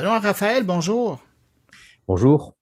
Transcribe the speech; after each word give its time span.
Benoît 0.00 0.18
Raphaël, 0.18 0.64
bonjour. 0.64 1.18
Bonjour. 2.08 2.54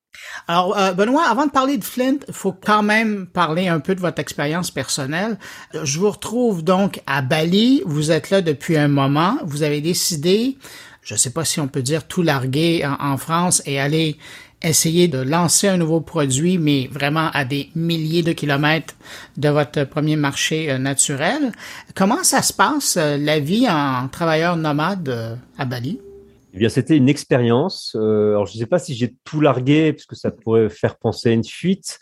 Alors, 0.49 0.77
euh, 0.77 0.91
Benoît, 0.91 1.23
avant 1.25 1.45
de 1.45 1.51
parler 1.51 1.77
de 1.77 1.85
Flint, 1.85 2.17
il 2.27 2.33
faut 2.33 2.51
quand 2.51 2.83
même 2.83 3.27
parler 3.27 3.69
un 3.69 3.79
peu 3.79 3.95
de 3.95 4.01
votre 4.01 4.19
expérience 4.19 4.71
personnelle. 4.71 5.37
Je 5.73 5.99
vous 5.99 6.11
retrouve 6.11 6.65
donc 6.65 7.01
à 7.07 7.21
Bali. 7.21 7.81
Vous 7.85 8.11
êtes 8.11 8.29
là 8.29 8.41
depuis 8.41 8.75
un 8.75 8.89
moment. 8.89 9.37
Vous 9.45 9.63
avez 9.63 9.79
décidé, 9.79 10.57
je 11.01 11.13
ne 11.13 11.17
sais 11.17 11.29
pas 11.29 11.45
si 11.45 11.61
on 11.61 11.69
peut 11.69 11.81
dire 11.81 12.07
tout 12.07 12.23
larguer 12.23 12.85
en, 12.85 13.15
France 13.15 13.63
et 13.65 13.79
aller 13.79 14.17
essayer 14.61 15.07
de 15.07 15.19
lancer 15.19 15.69
un 15.69 15.77
nouveau 15.77 16.01
produit, 16.01 16.57
mais 16.57 16.89
vraiment 16.91 17.29
à 17.31 17.45
des 17.45 17.69
milliers 17.73 18.21
de 18.21 18.33
kilomètres 18.33 18.95
de 19.37 19.47
votre 19.47 19.85
premier 19.85 20.17
marché 20.17 20.69
euh, 20.69 20.77
naturel. 20.77 21.53
Comment 21.95 22.25
ça 22.25 22.41
se 22.41 22.51
passe, 22.51 22.97
euh, 22.97 23.15
la 23.15 23.39
vie 23.39 23.65
en 23.69 24.09
travailleur 24.09 24.57
nomade 24.57 25.39
à 25.57 25.63
Bali? 25.63 26.01
Eh 26.53 26.57
bien, 26.57 26.69
c'était 26.69 26.97
une 26.97 27.09
expérience. 27.09 27.95
Euh, 27.99 28.31
alors, 28.31 28.45
je 28.47 28.55
ne 28.55 28.59
sais 28.59 28.65
pas 28.65 28.79
si 28.79 28.95
j'ai 28.95 29.13
tout 29.23 29.41
largué, 29.41 29.93
puisque 29.93 30.15
ça 30.15 30.31
pourrait 30.31 30.69
faire 30.69 30.97
penser 30.97 31.29
à 31.29 31.31
une 31.33 31.43
fuite. 31.43 31.99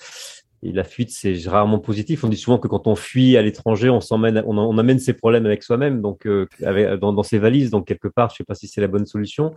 Et 0.64 0.72
la 0.72 0.84
fuite, 0.84 1.12
c'est 1.12 1.38
rarement 1.46 1.78
positif. 1.78 2.24
On 2.24 2.30
dit 2.30 2.38
souvent 2.38 2.58
que 2.58 2.68
quand 2.68 2.88
on 2.88 2.96
fuit 2.96 3.38
à 3.38 3.44
l'étranger, 3.44 3.90
on 3.90 4.02
s'emmène, 4.02 4.44
on, 4.48 4.78
amène 4.78 4.98
ses 4.98 5.14
problèmes 5.14 5.46
avec 5.46 5.62
soi-même, 5.62 6.02
donc 6.02 6.26
euh, 6.26 6.48
dans, 6.98 7.24
ses 7.24 7.38
valises. 7.38 7.70
Donc 7.70 7.88
quelque 7.88 8.08
part, 8.08 8.30
je 8.30 8.34
ne 8.34 8.38
sais 8.38 8.44
pas 8.44 8.56
si 8.56 8.68
c'est 8.68 8.82
la 8.82 8.88
bonne 8.88 9.06
solution, 9.06 9.54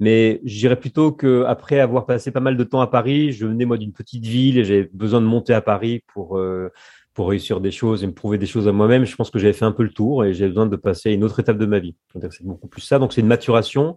mais 0.00 0.40
je 0.44 0.58
dirais 0.58 0.76
plutôt 0.76 1.12
que 1.12 1.44
après 1.46 1.78
avoir 1.78 2.06
passé 2.06 2.32
pas 2.32 2.40
mal 2.40 2.56
de 2.56 2.64
temps 2.64 2.80
à 2.80 2.88
Paris, 2.88 3.30
je 3.30 3.46
venais 3.46 3.66
moi 3.66 3.78
d'une 3.78 3.92
petite 3.92 4.26
ville 4.26 4.58
et 4.58 4.64
j'avais 4.64 4.90
besoin 4.92 5.20
de 5.20 5.26
monter 5.26 5.54
à 5.54 5.60
Paris 5.60 6.02
pour 6.12 6.36
euh, 6.36 6.70
pour 7.14 7.28
réussir 7.28 7.60
des 7.60 7.70
choses 7.70 8.02
et 8.04 8.06
me 8.06 8.14
prouver 8.14 8.38
des 8.38 8.46
choses 8.46 8.68
à 8.68 8.72
moi-même. 8.72 9.04
Je 9.04 9.16
pense 9.16 9.30
que 9.30 9.38
j'avais 9.38 9.52
fait 9.52 9.64
un 9.64 9.72
peu 9.72 9.82
le 9.82 9.92
tour 9.92 10.24
et 10.24 10.32
j'ai 10.32 10.48
besoin 10.48 10.66
de 10.66 10.76
passer 10.76 11.10
à 11.10 11.12
une 11.12 11.24
autre 11.24 11.40
étape 11.40 11.58
de 11.58 11.66
ma 11.66 11.78
vie. 11.78 11.94
C'est 12.30 12.44
beaucoup 12.44 12.68
plus 12.68 12.80
ça. 12.82 12.98
Donc 12.98 13.12
c'est 13.12 13.20
une 13.20 13.26
maturation. 13.26 13.96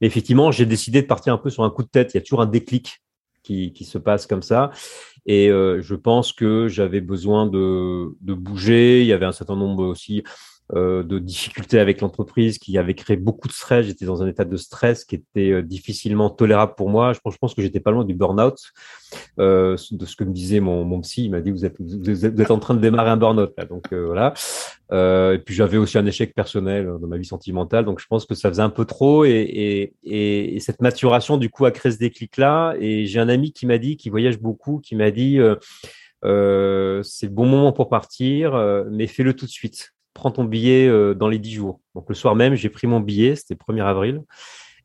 Mais 0.00 0.06
effectivement, 0.06 0.50
j'ai 0.50 0.66
décidé 0.66 1.02
de 1.02 1.06
partir 1.06 1.32
un 1.32 1.38
peu 1.38 1.50
sur 1.50 1.62
un 1.64 1.70
coup 1.70 1.82
de 1.82 1.88
tête. 1.88 2.14
Il 2.14 2.16
y 2.16 2.18
a 2.18 2.22
toujours 2.22 2.40
un 2.40 2.46
déclic 2.46 3.02
qui, 3.42 3.72
qui 3.72 3.84
se 3.84 3.98
passe 3.98 4.26
comme 4.26 4.42
ça. 4.42 4.70
Et 5.26 5.50
euh, 5.50 5.80
je 5.82 5.94
pense 5.94 6.32
que 6.32 6.68
j'avais 6.68 7.00
besoin 7.00 7.46
de, 7.46 8.16
de 8.20 8.34
bouger. 8.34 9.02
Il 9.02 9.06
y 9.06 9.12
avait 9.12 9.26
un 9.26 9.32
certain 9.32 9.56
nombre 9.56 9.84
aussi 9.84 10.22
de 10.72 11.18
difficultés 11.18 11.78
avec 11.78 12.00
l'entreprise 12.00 12.58
qui 12.58 12.78
avait 12.78 12.94
créé 12.94 13.16
beaucoup 13.16 13.48
de 13.48 13.52
stress. 13.52 13.86
J'étais 13.86 14.06
dans 14.06 14.22
un 14.22 14.26
état 14.26 14.44
de 14.44 14.56
stress 14.56 15.04
qui 15.04 15.16
était 15.16 15.50
euh, 15.50 15.62
difficilement 15.62 16.30
tolérable 16.30 16.74
pour 16.76 16.88
moi. 16.88 17.12
Je 17.12 17.20
pense, 17.20 17.54
que 17.54 17.62
j'étais 17.62 17.80
pas 17.80 17.90
loin 17.90 18.04
du 18.04 18.14
burn-out. 18.14 18.58
Euh, 19.38 19.76
de 19.90 20.06
ce 20.06 20.16
que 20.16 20.24
me 20.24 20.32
disait 20.32 20.60
mon, 20.60 20.84
mon 20.84 21.00
psy, 21.00 21.24
il 21.24 21.30
m'a 21.30 21.40
dit 21.40 21.50
vous 21.50 21.64
êtes, 21.64 21.76
vous 21.80 22.24
êtes, 22.24 22.50
en 22.50 22.58
train 22.58 22.74
de 22.74 22.80
démarrer 22.80 23.10
un 23.10 23.16
burn-out. 23.16 23.54
Donc 23.68 23.92
euh, 23.92 24.06
voilà. 24.06 24.34
Euh, 24.92 25.34
et 25.34 25.38
puis 25.38 25.54
j'avais 25.54 25.76
aussi 25.76 25.98
un 25.98 26.06
échec 26.06 26.34
personnel 26.34 26.86
dans 27.00 27.06
ma 27.06 27.18
vie 27.18 27.24
sentimentale. 27.24 27.84
Donc 27.84 28.00
je 28.00 28.06
pense 28.06 28.26
que 28.26 28.34
ça 28.34 28.48
faisait 28.48 28.62
un 28.62 28.70
peu 28.70 28.84
trop. 28.84 29.24
Et, 29.24 29.92
et, 30.02 30.56
et 30.56 30.60
cette 30.60 30.80
maturation 30.80 31.36
du 31.36 31.50
coup 31.50 31.66
a 31.66 31.70
créé 31.70 31.92
ce 31.92 31.98
déclic-là. 31.98 32.74
Et 32.80 33.06
j'ai 33.06 33.20
un 33.20 33.28
ami 33.28 33.52
qui 33.52 33.66
m'a 33.66 33.78
dit, 33.78 33.96
qui 33.96 34.10
voyage 34.10 34.38
beaucoup, 34.38 34.78
qui 34.78 34.96
m'a 34.96 35.10
dit 35.10 35.38
euh, 36.24 37.02
c'est 37.02 37.26
le 37.26 37.32
bon 37.32 37.46
moment 37.46 37.72
pour 37.72 37.88
partir, 37.88 38.56
mais 38.90 39.06
fais-le 39.06 39.34
tout 39.34 39.46
de 39.46 39.50
suite 39.50 39.93
prends 40.14 40.30
ton 40.30 40.44
billet 40.44 40.88
euh, 40.88 41.14
dans 41.14 41.28
les 41.28 41.38
10 41.38 41.52
jours. 41.52 41.80
Donc 41.94 42.08
le 42.08 42.14
soir 42.14 42.34
même, 42.34 42.54
j'ai 42.54 42.70
pris 42.70 42.86
mon 42.86 43.00
billet, 43.00 43.36
c'était 43.36 43.54
le 43.54 43.74
1er 43.74 43.84
avril. 43.84 44.22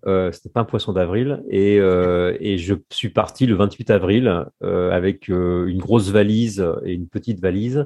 Euh, 0.08 0.32
c'était 0.32 0.50
pas 0.50 0.62
un 0.62 0.66
poisson 0.66 0.94
d'avril 0.94 1.44
et, 1.50 1.78
euh, 1.78 2.38
et, 2.40 2.58
je 2.58 2.74
suis 2.90 3.10
parti 3.10 3.46
le 3.46 3.56
28 3.56 3.90
avril 3.90 4.46
euh, 4.64 4.92
avec 4.92 5.28
une 5.28 5.80
grosse 5.80 6.10
valise 6.10 6.66
et 6.86 6.94
une 6.94 7.08
petite 7.08 7.42
valise 7.42 7.86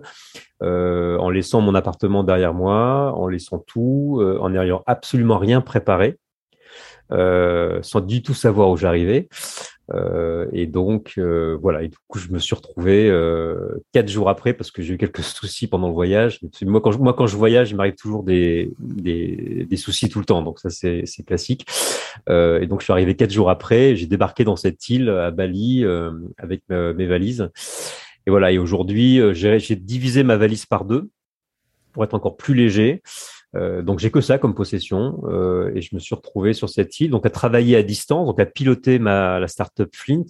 en 0.61 1.29
laissant 1.29 1.59
mon 1.59 1.75
appartement 1.75 2.23
derrière 2.23 2.53
moi, 2.53 3.13
en 3.15 3.27
laissant 3.27 3.59
tout, 3.59 4.23
en 4.39 4.49
n'ayant 4.49 4.81
absolument 4.85 5.37
rien 5.37 5.59
préparé, 5.59 6.17
sans 7.09 7.99
du 7.99 8.21
tout 8.21 8.33
savoir 8.33 8.69
où 8.69 8.77
j'arrivais. 8.77 9.27
Euh, 9.91 10.47
et 10.53 10.65
donc 10.65 11.15
euh, 11.17 11.57
voilà, 11.61 11.83
et 11.83 11.89
du 11.89 11.97
coup 12.07 12.17
je 12.17 12.29
me 12.29 12.39
suis 12.39 12.55
retrouvé 12.55 13.09
euh, 13.09 13.81
quatre 13.91 14.07
jours 14.07 14.29
après 14.29 14.53
parce 14.53 14.71
que 14.71 14.81
j'ai 14.81 14.93
eu 14.93 14.97
quelques 14.97 15.23
soucis 15.23 15.67
pendant 15.67 15.87
le 15.87 15.93
voyage. 15.93 16.39
Moi 16.61 16.81
quand 16.81 16.91
je, 16.91 16.99
moi 16.99 17.13
quand 17.13 17.27
je 17.27 17.35
voyage, 17.35 17.71
il 17.71 17.75
m'arrive 17.75 17.95
toujours 17.95 18.23
des, 18.23 18.71
des, 18.79 19.65
des, 19.69 19.77
soucis 19.77 20.09
tout 20.09 20.19
le 20.19 20.25
temps, 20.25 20.41
donc 20.41 20.59
ça 20.59 20.69
c'est 20.69 21.05
classique. 21.25 21.65
Euh, 22.29 22.61
et 22.61 22.67
donc 22.67 22.79
je 22.79 22.85
suis 22.85 22.93
arrivé 22.93 23.15
quatre 23.15 23.31
jours 23.31 23.49
après, 23.49 23.95
j'ai 23.95 24.07
débarqué 24.07 24.43
dans 24.43 24.55
cette 24.55 24.87
île 24.89 25.09
à 25.09 25.31
Bali 25.31 25.83
euh, 25.83 26.11
avec 26.37 26.63
mes 26.69 27.05
valises. 27.05 27.49
Et 28.25 28.29
voilà, 28.29 28.51
et 28.53 28.57
aujourd'hui 28.57 29.19
j'ai 29.33 29.75
divisé 29.75 30.23
ma 30.23 30.37
valise 30.37 30.65
par 30.65 30.85
deux 30.85 31.09
pour 31.91 32.03
être 32.03 32.13
encore 32.13 32.37
plus 32.37 32.53
léger. 32.53 33.01
Euh, 33.55 33.81
donc 33.81 33.99
j'ai 33.99 34.09
que 34.09 34.21
ça 34.21 34.37
comme 34.37 34.55
possession 34.55 35.21
euh, 35.25 35.71
et 35.75 35.81
je 35.81 35.93
me 35.93 35.99
suis 35.99 36.15
retrouvé 36.15 36.53
sur 36.53 36.69
cette 36.69 36.99
île, 36.99 37.11
donc 37.11 37.25
à 37.25 37.29
travailler 37.29 37.75
à 37.75 37.83
distance, 37.83 38.25
donc 38.25 38.39
à 38.39 38.45
piloter 38.45 38.99
ma 38.99 39.39
la 39.39 39.47
startup 39.47 39.89
Flint 39.95 40.25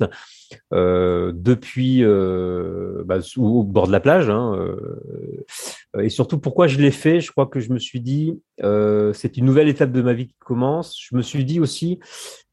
euh, 0.74 1.32
depuis 1.34 2.04
bah, 2.04 3.20
au 3.38 3.64
bord 3.64 3.88
de 3.88 3.92
la 3.92 4.00
plage. 4.00 4.30
Hein, 4.30 4.76
et 6.00 6.10
surtout 6.10 6.40
pourquoi 6.40 6.68
je 6.68 6.80
l'ai 6.80 6.92
fait, 6.92 7.22
je 7.22 7.32
crois 7.32 7.46
que 7.46 7.60
je 7.60 7.72
me 7.72 7.80
suis 7.80 8.02
dit 8.02 8.42
c'est 9.14 9.38
une 9.38 9.46
nouvelle 9.46 9.70
étape 9.70 9.92
de 9.92 10.02
ma 10.02 10.14
vie 10.14 10.28
qui 10.28 10.36
commence. 10.40 10.98
Je 11.00 11.16
me 11.16 11.22
suis 11.22 11.46
dit 11.46 11.60
aussi 11.60 12.00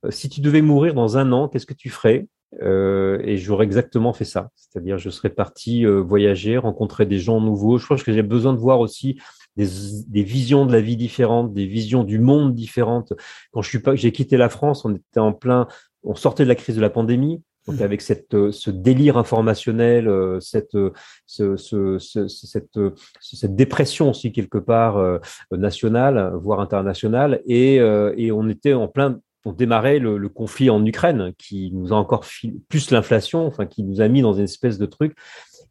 si 0.08 0.28
tu 0.28 0.40
devais 0.40 0.62
mourir 0.62 0.94
dans 0.94 1.18
un 1.18 1.32
an, 1.32 1.48
qu'est-ce 1.48 1.66
que 1.66 1.74
tu 1.74 1.90
ferais? 1.90 2.26
Et 2.52 3.36
j'aurais 3.36 3.64
exactement 3.64 4.12
fait 4.12 4.24
ça, 4.24 4.50
c'est-à-dire 4.56 4.98
je 4.98 5.08
serais 5.08 5.30
parti 5.30 5.84
voyager, 5.84 6.56
rencontrer 6.58 7.06
des 7.06 7.18
gens 7.18 7.40
nouveaux. 7.40 7.78
Je 7.78 7.84
crois 7.84 7.96
que 7.96 8.12
j'ai 8.12 8.22
besoin 8.22 8.52
de 8.52 8.58
voir 8.58 8.80
aussi 8.80 9.18
des, 9.56 10.22
visions 10.22 10.66
de 10.66 10.72
la 10.72 10.80
vie 10.80 10.96
différentes, 10.96 11.52
des 11.52 11.66
visions 11.66 12.04
du 12.04 12.18
monde 12.18 12.54
différentes. 12.54 13.12
Quand 13.52 13.62
je 13.62 13.68
suis 13.68 13.80
pas, 13.80 13.94
j'ai 13.94 14.12
quitté 14.12 14.36
la 14.36 14.48
France, 14.48 14.84
on 14.84 14.94
était 14.94 15.20
en 15.20 15.32
plein, 15.32 15.66
on 16.02 16.14
sortait 16.14 16.44
de 16.44 16.48
la 16.48 16.54
crise 16.54 16.76
de 16.76 16.80
la 16.80 16.90
pandémie. 16.90 17.42
Donc 17.66 17.78
mmh. 17.78 17.82
avec 17.82 18.00
cette, 18.00 18.32
euh, 18.32 18.52
ce 18.52 18.70
délire 18.70 19.18
informationnel, 19.18 20.08
euh, 20.08 20.40
cette, 20.40 20.74
euh, 20.76 20.92
ce, 21.26 21.56
ce, 21.56 21.98
cette, 21.98 22.78
cette 23.20 23.54
dépression 23.54 24.08
aussi 24.10 24.32
quelque 24.32 24.56
part 24.56 25.20
nationale, 25.52 26.32
voire 26.36 26.60
internationale, 26.60 27.42
et, 27.46 27.76
et 27.76 28.32
on 28.32 28.48
était 28.48 28.72
en 28.72 28.88
plein 28.88 29.20
on 29.44 29.52
démarrait 29.52 29.98
le, 29.98 30.28
conflit 30.28 30.70
en 30.70 30.84
Ukraine, 30.84 31.32
qui 31.38 31.70
nous 31.72 31.92
a 31.92 31.96
encore 31.96 32.24
plus 32.68 32.90
l'inflation, 32.90 33.46
enfin 33.46 33.66
qui 33.66 33.82
nous 33.82 34.00
a 34.00 34.08
mis 34.08 34.22
dans 34.22 34.34
une 34.34 34.44
espèce 34.44 34.78
de 34.78 34.86
truc. 34.86 35.16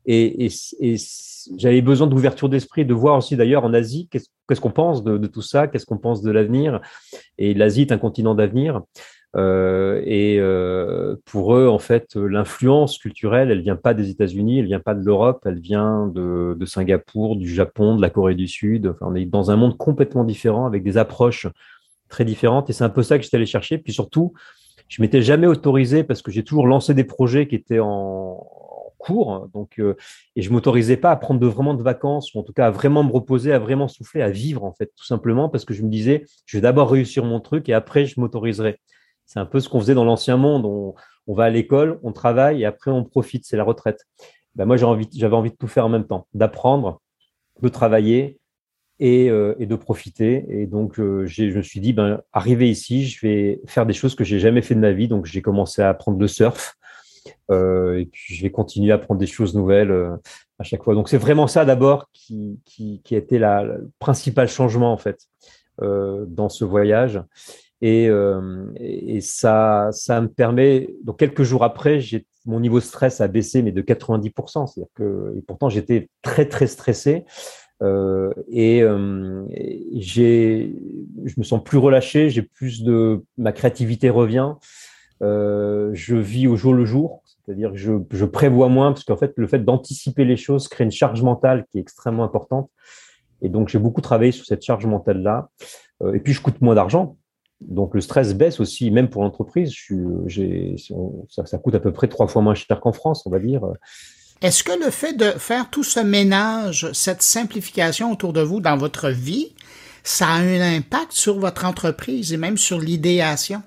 Et, 0.05 0.49
j'avais 1.57 1.81
besoin 1.81 2.07
d'ouverture 2.07 2.49
d'esprit, 2.49 2.85
de 2.85 2.93
voir 2.93 3.17
aussi 3.17 3.35
d'ailleurs 3.35 3.63
en 3.63 3.73
Asie 3.73 4.07
qu'est-ce 4.09 4.61
qu'on 4.61 4.71
pense 4.71 5.03
de, 5.03 5.17
de, 5.17 5.27
tout 5.27 5.41
ça, 5.41 5.67
qu'est-ce 5.67 5.85
qu'on 5.85 5.97
pense 5.97 6.21
de 6.21 6.31
l'avenir. 6.31 6.81
Et 7.37 7.53
l'Asie 7.53 7.81
est 7.81 7.91
un 7.91 7.97
continent 7.97 8.35
d'avenir. 8.35 8.81
Euh, 9.35 10.01
et 10.05 10.39
euh, 10.39 11.15
pour 11.25 11.55
eux, 11.55 11.67
en 11.67 11.77
fait, 11.77 12.15
l'influence 12.15 12.97
culturelle, 12.97 13.51
elle 13.51 13.61
vient 13.61 13.75
pas 13.75 13.93
des 13.93 14.09
États-Unis, 14.09 14.59
elle 14.59 14.65
vient 14.65 14.79
pas 14.79 14.95
de 14.95 15.05
l'Europe, 15.05 15.43
elle 15.45 15.59
vient 15.59 16.07
de, 16.07 16.55
de, 16.59 16.65
Singapour, 16.65 17.35
du 17.35 17.47
Japon, 17.47 17.95
de 17.95 18.01
la 18.01 18.09
Corée 18.09 18.35
du 18.35 18.47
Sud. 18.47 18.87
Enfin, 18.87 19.07
on 19.09 19.15
est 19.15 19.25
dans 19.25 19.51
un 19.51 19.55
monde 19.55 19.77
complètement 19.77 20.23
différent, 20.23 20.65
avec 20.65 20.83
des 20.83 20.97
approches 20.97 21.47
très 22.09 22.25
différentes. 22.25 22.69
Et 22.69 22.73
c'est 22.73 22.83
un 22.83 22.89
peu 22.89 23.03
ça 23.03 23.17
que 23.17 23.23
j'étais 23.23 23.37
allé 23.37 23.45
chercher. 23.45 23.77
Puis 23.77 23.93
surtout, 23.93 24.33
je 24.87 25.01
m'étais 25.01 25.21
jamais 25.21 25.47
autorisé 25.47 26.03
parce 26.03 26.21
que 26.21 26.31
j'ai 26.31 26.43
toujours 26.43 26.67
lancé 26.67 26.93
des 26.93 27.03
projets 27.03 27.47
qui 27.47 27.55
étaient 27.55 27.79
en, 27.79 28.45
court. 28.99 29.49
Donc, 29.53 29.79
euh, 29.79 29.95
et 30.35 30.43
je 30.43 30.51
m'autorisais 30.51 30.97
pas 30.97 31.09
à 31.09 31.15
prendre 31.15 31.39
de, 31.39 31.47
vraiment 31.47 31.73
de 31.73 31.81
vacances, 31.81 32.35
ou 32.35 32.39
en 32.39 32.43
tout 32.43 32.53
cas 32.53 32.67
à 32.67 32.69
vraiment 32.69 33.03
me 33.03 33.11
reposer, 33.11 33.51
à 33.51 33.57
vraiment 33.57 33.87
souffler, 33.87 34.21
à 34.21 34.29
vivre, 34.29 34.63
en 34.63 34.73
fait, 34.73 34.91
tout 34.95 35.05
simplement, 35.05 35.49
parce 35.49 35.65
que 35.65 35.73
je 35.73 35.81
me 35.81 35.89
disais, 35.89 36.25
je 36.45 36.57
vais 36.57 36.61
d'abord 36.61 36.91
réussir 36.91 37.25
mon 37.25 37.39
truc 37.39 37.67
et 37.69 37.73
après, 37.73 38.05
je 38.05 38.19
m'autoriserai. 38.19 38.79
C'est 39.25 39.39
un 39.39 39.45
peu 39.45 39.59
ce 39.59 39.69
qu'on 39.69 39.79
faisait 39.79 39.95
dans 39.95 40.05
l'ancien 40.05 40.37
monde. 40.37 40.65
On, 40.65 40.93
on, 41.27 41.33
va 41.33 41.45
à 41.45 41.49
l'école, 41.49 41.99
on 42.03 42.11
travaille 42.11 42.61
et 42.61 42.65
après, 42.65 42.91
on 42.91 43.03
profite. 43.03 43.45
C'est 43.45 43.57
la 43.57 43.63
retraite. 43.63 44.05
Ben 44.55 44.65
moi, 44.65 44.75
j'avais 44.77 45.35
envie 45.35 45.51
de 45.51 45.55
tout 45.55 45.67
faire 45.67 45.85
en 45.85 45.89
même 45.89 46.05
temps, 46.05 46.27
d'apprendre, 46.33 47.01
de 47.61 47.69
travailler 47.69 48.39
et, 48.99 49.29
euh, 49.29 49.55
et, 49.59 49.65
de 49.65 49.75
profiter. 49.75 50.45
Et 50.49 50.65
donc, 50.65 50.99
euh, 50.99 51.25
je 51.25 51.45
me 51.45 51.61
suis 51.61 51.79
dit, 51.79 51.93
ben, 51.93 52.21
arrivé 52.33 52.69
ici, 52.69 53.05
je 53.05 53.25
vais 53.25 53.61
faire 53.65 53.85
des 53.85 53.93
choses 53.93 54.15
que 54.15 54.23
j'ai 54.23 54.39
jamais 54.39 54.61
fait 54.61 54.75
de 54.75 54.79
ma 54.79 54.91
vie. 54.91 55.07
Donc, 55.07 55.25
j'ai 55.25 55.41
commencé 55.41 55.81
à 55.81 55.89
apprendre 55.89 56.19
le 56.19 56.27
surf. 56.27 56.75
Euh, 57.51 57.99
et 57.99 58.05
puis 58.05 58.35
je 58.35 58.41
vais 58.43 58.49
continuer 58.49 58.91
à 58.91 58.95
apprendre 58.95 59.19
des 59.19 59.27
choses 59.27 59.53
nouvelles 59.55 59.91
à 60.57 60.63
chaque 60.63 60.83
fois. 60.83 60.95
Donc 60.95 61.09
c'est 61.09 61.17
vraiment 61.17 61.47
ça 61.47 61.65
d'abord 61.65 62.09
qui, 62.13 62.59
qui, 62.63 63.01
qui, 63.03 63.15
a 63.15 63.17
été 63.17 63.39
la, 63.39 63.63
le 63.63 63.91
principal 63.99 64.47
changement 64.47 64.93
en 64.93 64.97
fait 64.97 65.27
dans 65.79 66.47
ce 66.49 66.63
voyage. 66.63 67.21
Et, 67.81 68.09
et, 68.77 69.21
ça, 69.21 69.89
ça 69.91 70.21
me 70.21 70.27
permet. 70.27 70.89
Donc 71.03 71.17
quelques 71.17 71.43
jours 71.43 71.63
après, 71.63 71.99
mon 72.45 72.59
niveau 72.59 72.79
de 72.79 72.83
stress 72.83 73.19
a 73.19 73.27
baissé, 73.27 73.61
mais 73.61 73.71
de 73.71 73.81
90%. 73.81 74.67
C'est-à-dire 74.67 74.91
que 74.95 75.33
et 75.37 75.41
pourtant 75.41 75.69
j'étais 75.69 76.09
très 76.21 76.47
très 76.47 76.67
stressé. 76.67 77.25
Euh, 77.81 78.33
et 78.49 78.83
euh, 78.83 79.45
j'ai, 79.93 80.75
je 81.23 81.33
me 81.37 81.43
sens 81.43 81.63
plus 81.63 81.77
relâché, 81.77 82.29
j'ai 82.29 82.41
plus 82.41 82.83
de, 82.83 83.23
ma 83.37 83.51
créativité 83.51 84.09
revient. 84.09 84.53
Euh, 85.21 85.91
je 85.93 86.15
vis 86.15 86.47
au 86.47 86.55
jour 86.55 86.73
le 86.73 86.85
jour, 86.85 87.23
c'est-à-dire 87.25 87.71
que 87.71 87.77
je, 87.77 87.93
je, 88.11 88.25
prévois 88.25 88.69
moins, 88.69 88.91
parce 88.91 89.03
qu'en 89.03 89.17
fait, 89.17 89.33
le 89.35 89.47
fait 89.47 89.59
d'anticiper 89.59 90.25
les 90.25 90.37
choses 90.37 90.67
crée 90.67 90.83
une 90.83 90.91
charge 90.91 91.21
mentale 91.21 91.65
qui 91.71 91.77
est 91.77 91.81
extrêmement 91.81 92.23
importante. 92.23 92.69
Et 93.41 93.49
donc, 93.49 93.69
j'ai 93.69 93.79
beaucoup 93.79 94.01
travaillé 94.01 94.31
sur 94.31 94.45
cette 94.45 94.63
charge 94.63 94.85
mentale-là. 94.85 95.49
Euh, 96.03 96.13
et 96.13 96.19
puis, 96.19 96.33
je 96.33 96.41
coûte 96.41 96.61
moins 96.61 96.75
d'argent. 96.75 97.17
Donc 97.61 97.93
le 97.93 97.99
stress 97.99 98.33
baisse 98.33 98.61
aussi, 98.61 98.89
même 98.89 99.09
pour 99.09 99.21
l'entreprise. 99.21 99.73
Ça, 101.27 101.45
ça 101.45 101.57
coûte 101.57 101.75
à 101.75 101.81
peu 101.81 101.91
près 101.91 102.07
trois 102.07 102.27
fois 102.27 102.41
moins 102.41 102.55
cher 102.55 102.79
qu'en 102.79 102.93
France, 102.93 103.25
on 103.25 103.29
va 103.29 103.39
dire. 103.39 103.61
Est-ce 104.41 104.63
que 104.63 104.71
le 104.81 104.89
fait 104.89 105.17
de 105.17 105.25
faire 105.37 105.69
tout 105.69 105.83
ce 105.83 105.99
ménage, 105.99 106.89
cette 106.93 107.21
simplification 107.21 108.13
autour 108.13 108.31
de 108.31 108.39
vous 108.39 108.61
dans 108.61 108.77
votre 108.77 109.09
vie, 109.09 109.53
ça 110.03 110.27
a 110.27 110.39
un 110.39 110.77
impact 110.77 111.11
sur 111.11 111.39
votre 111.39 111.65
entreprise 111.65 112.31
et 112.31 112.37
même 112.37 112.57
sur 112.57 112.79
l'idéation? 112.79 113.61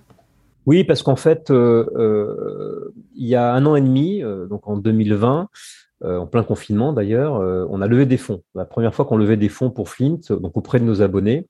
Oui, 0.64 0.84
parce 0.84 1.02
qu'en 1.02 1.16
fait, 1.16 1.50
euh, 1.50 1.84
euh, 1.96 2.94
il 3.14 3.26
y 3.26 3.34
a 3.34 3.52
un 3.52 3.66
an 3.66 3.76
et 3.76 3.82
demi, 3.82 4.22
euh, 4.22 4.46
donc 4.46 4.66
en 4.66 4.78
2020, 4.78 5.48
en 6.04 6.26
plein 6.26 6.42
confinement 6.42 6.92
d'ailleurs, 6.92 7.34
on 7.70 7.80
a 7.80 7.86
levé 7.86 8.06
des 8.06 8.16
fonds. 8.16 8.42
La 8.56 8.64
première 8.64 8.92
fois 8.92 9.04
qu'on 9.04 9.16
levait 9.16 9.36
des 9.36 9.48
fonds 9.48 9.70
pour 9.70 9.88
Flint, 9.88 10.19
donc 10.30 10.56
auprès 10.56 10.80
de 10.80 10.84
nos 10.84 11.00
abonnés. 11.00 11.46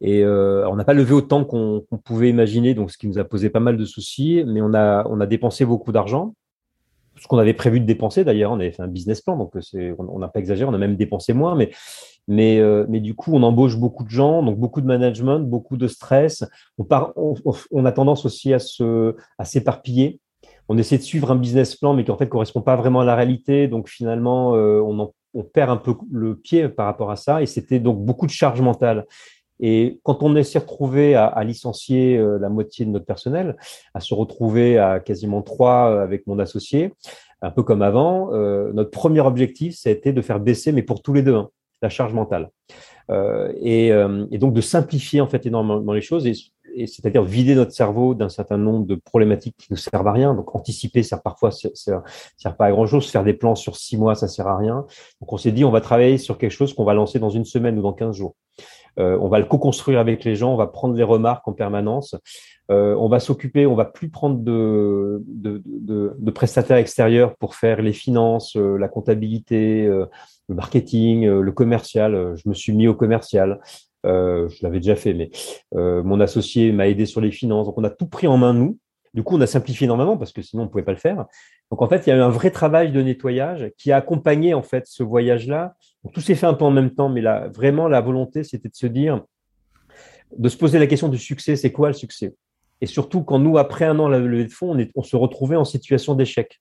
Et 0.00 0.26
on 0.26 0.74
n'a 0.74 0.82
pas 0.82 0.94
levé 0.94 1.14
autant 1.14 1.44
qu'on 1.44 1.84
pouvait 2.02 2.28
imaginer, 2.28 2.74
donc 2.74 2.90
ce 2.90 2.98
qui 2.98 3.06
nous 3.06 3.20
a 3.20 3.24
posé 3.24 3.50
pas 3.50 3.60
mal 3.60 3.76
de 3.76 3.84
soucis, 3.84 4.42
mais 4.48 4.60
on 4.62 4.74
a, 4.74 5.06
on 5.08 5.20
a 5.20 5.26
dépensé 5.26 5.64
beaucoup 5.64 5.92
d'argent 5.92 6.34
ce 7.18 7.26
qu'on 7.26 7.38
avait 7.38 7.54
prévu 7.54 7.80
de 7.80 7.86
dépenser 7.86 8.24
d'ailleurs. 8.24 8.52
On 8.52 8.60
avait 8.60 8.72
fait 8.72 8.82
un 8.82 8.88
business 8.88 9.20
plan, 9.20 9.36
donc 9.36 9.52
on 9.98 10.18
n'a 10.18 10.28
pas 10.28 10.40
exagéré, 10.40 10.68
on 10.70 10.74
a 10.74 10.78
même 10.78 10.96
dépensé 10.96 11.32
moins, 11.32 11.56
mais, 12.28 12.60
euh, 12.60 12.86
mais 12.88 13.00
du 13.00 13.14
coup, 13.14 13.32
on 13.34 13.42
embauche 13.42 13.76
beaucoup 13.76 14.04
de 14.04 14.10
gens, 14.10 14.42
donc 14.42 14.58
beaucoup 14.58 14.80
de 14.80 14.86
management, 14.86 15.40
beaucoup 15.40 15.76
de 15.76 15.88
stress. 15.88 16.44
On, 16.78 17.84
a 17.84 17.92
tendance 17.92 18.24
aussi 18.24 18.52
à 18.52 19.44
s'éparpiller. 19.44 20.20
On 20.68 20.78
essaie 20.78 20.96
de 20.96 21.02
suivre 21.02 21.30
un 21.30 21.36
business 21.36 21.76
plan, 21.76 21.94
mais 21.94 22.04
qui 22.04 22.10
en 22.10 22.16
fait 22.16 22.28
correspond 22.28 22.62
pas 22.62 22.76
vraiment 22.76 23.00
à 23.00 23.04
la 23.04 23.14
réalité. 23.14 23.68
Donc 23.68 23.88
finalement, 23.88 24.54
euh, 24.54 24.80
on, 24.80 25.12
on 25.34 25.42
perd 25.42 25.70
un 25.70 25.76
peu 25.76 25.94
le 26.10 26.36
pied 26.36 26.68
par 26.68 26.86
rapport 26.86 27.10
à 27.10 27.16
ça. 27.16 27.42
Et 27.42 27.46
c'était 27.46 27.80
donc 27.80 28.02
beaucoup 28.02 28.26
de 28.26 28.30
charge 28.30 28.60
mentale. 28.60 29.04
Et 29.60 30.00
quand 30.02 30.22
on 30.22 30.42
s'est 30.42 30.58
retrouvé 30.58 31.14
à, 31.14 31.26
à 31.26 31.44
licencier 31.44 32.16
euh, 32.16 32.38
la 32.38 32.48
moitié 32.48 32.84
de 32.84 32.90
notre 32.90 33.06
personnel, 33.06 33.56
à 33.94 34.00
se 34.00 34.14
retrouver 34.14 34.78
à 34.78 35.00
quasiment 35.00 35.42
trois 35.42 35.90
euh, 35.90 36.02
avec 36.02 36.26
mon 36.26 36.38
associé, 36.38 36.92
un 37.40 37.50
peu 37.50 37.62
comme 37.62 37.82
avant, 37.82 38.32
euh, 38.32 38.72
notre 38.72 38.90
premier 38.90 39.20
objectif, 39.20 39.76
c'était 39.76 40.12
de 40.12 40.22
faire 40.22 40.40
baisser, 40.40 40.72
mais 40.72 40.82
pour 40.82 41.02
tous 41.02 41.12
les 41.12 41.22
deux, 41.22 41.34
hein, 41.34 41.50
la 41.82 41.88
charge 41.88 42.14
mentale. 42.14 42.50
Et, 43.60 43.92
donc 44.38 44.54
de 44.54 44.60
simplifier 44.62 45.20
en 45.20 45.26
fait 45.26 45.44
énormément 45.44 45.92
les 45.92 46.00
choses, 46.00 46.26
et, 46.26 46.32
c'est-à-dire 46.86 47.22
vider 47.22 47.54
notre 47.54 47.72
cerveau 47.72 48.14
d'un 48.14 48.30
certain 48.30 48.56
nombre 48.56 48.86
de 48.86 48.94
problématiques 48.94 49.56
qui 49.58 49.72
ne 49.72 49.76
servent 49.76 50.08
à 50.08 50.12
rien. 50.12 50.34
Donc 50.34 50.56
anticiper 50.56 51.02
sert 51.02 51.22
parfois 51.22 51.50
sert, 51.50 52.02
sert 52.36 52.56
pas 52.56 52.66
à 52.66 52.70
grand 52.70 52.86
chose. 52.86 53.08
Faire 53.10 53.22
des 53.22 53.34
plans 53.34 53.54
sur 53.54 53.76
six 53.76 53.96
mois, 53.98 54.14
ça 54.14 54.26
sert 54.26 54.48
à 54.48 54.56
rien. 54.56 54.86
Donc 55.20 55.32
on 55.32 55.36
s'est 55.36 55.52
dit 55.52 55.64
on 55.64 55.70
va 55.70 55.82
travailler 55.82 56.18
sur 56.18 56.38
quelque 56.38 56.50
chose 56.50 56.72
qu'on 56.74 56.84
va 56.84 56.94
lancer 56.94 57.18
dans 57.18 57.30
une 57.30 57.44
semaine 57.44 57.78
ou 57.78 57.82
dans 57.82 57.92
15 57.92 58.16
jours. 58.16 58.34
Euh, 58.98 59.18
on 59.20 59.28
va 59.28 59.38
le 59.38 59.44
co-construire 59.46 59.98
avec 59.98 60.24
les 60.24 60.36
gens, 60.36 60.52
on 60.52 60.56
va 60.56 60.66
prendre 60.66 60.94
les 60.94 61.02
remarques 61.02 61.46
en 61.48 61.52
permanence. 61.52 62.14
Euh, 62.70 62.94
on 62.98 63.08
va 63.08 63.20
s'occuper, 63.20 63.66
on 63.66 63.74
va 63.74 63.84
plus 63.84 64.08
prendre 64.08 64.38
de, 64.38 65.22
prestataires 66.34 66.78
extérieurs 66.78 67.36
pour 67.36 67.54
faire 67.54 67.82
les 67.82 67.92
finances, 67.92 68.56
euh, 68.56 68.78
la 68.78 68.88
comptabilité, 68.88 69.86
le 69.86 70.08
marketing, 70.54 71.26
le 71.26 71.52
commercial. 71.52 72.34
Je 72.36 72.48
me 72.48 72.54
suis 72.54 72.72
mis 72.72 72.88
au 72.88 72.94
commercial. 72.94 73.60
je 74.04 74.62
l'avais 74.62 74.78
déjà 74.78 74.96
fait, 74.96 75.14
mais 75.14 75.30
mon 75.72 76.20
associé 76.20 76.72
m'a 76.72 76.88
aidé 76.88 77.06
sur 77.06 77.20
les 77.20 77.32
finances. 77.32 77.66
Donc, 77.66 77.78
on 77.78 77.84
a 77.84 77.90
tout 77.90 78.06
pris 78.06 78.26
en 78.26 78.36
main, 78.36 78.54
nous. 78.54 78.78
Du 79.14 79.22
coup, 79.22 79.36
on 79.36 79.40
a 79.40 79.46
simplifié 79.46 79.84
énormément 79.84 80.16
parce 80.16 80.32
que 80.32 80.42
sinon, 80.42 80.64
on 80.64 80.66
ne 80.66 80.70
pouvait 80.70 80.82
pas 80.82 80.92
le 80.92 80.98
faire. 80.98 81.26
Donc, 81.70 81.82
en 81.82 81.88
fait, 81.88 82.06
il 82.06 82.10
y 82.10 82.12
a 82.12 82.16
eu 82.16 82.20
un 82.20 82.28
vrai 82.28 82.50
travail 82.50 82.90
de 82.90 83.00
nettoyage 83.00 83.70
qui 83.78 83.92
a 83.92 83.96
accompagné 83.96 84.54
en 84.54 84.62
fait 84.62 84.86
ce 84.86 85.04
voyage-là. 85.04 85.76
Tout 86.12 86.20
s'est 86.20 86.34
fait 86.34 86.46
un 86.46 86.54
peu 86.54 86.64
en 86.64 86.70
même 86.70 86.94
temps, 86.94 87.08
mais 87.08 87.22
vraiment, 87.54 87.88
la 87.88 88.00
volonté, 88.00 88.44
c'était 88.44 88.68
de 88.68 88.74
se 88.74 88.86
dire, 88.86 89.24
de 90.36 90.48
se 90.48 90.56
poser 90.56 90.78
la 90.78 90.86
question 90.86 91.08
du 91.08 91.18
succès. 91.18 91.56
C'est 91.56 91.72
quoi 91.72 91.88
le 91.88 91.94
succès? 91.94 92.34
Et 92.80 92.86
surtout, 92.86 93.22
quand 93.22 93.38
nous, 93.38 93.56
après 93.56 93.84
un 93.84 93.98
an 93.98 94.08
la 94.08 94.18
levée 94.18 94.44
de 94.44 94.52
fonds, 94.52 94.76
on, 94.94 95.02
se 95.02 95.16
retrouvait 95.16 95.56
en 95.56 95.64
situation 95.64 96.14
d'échec. 96.14 96.60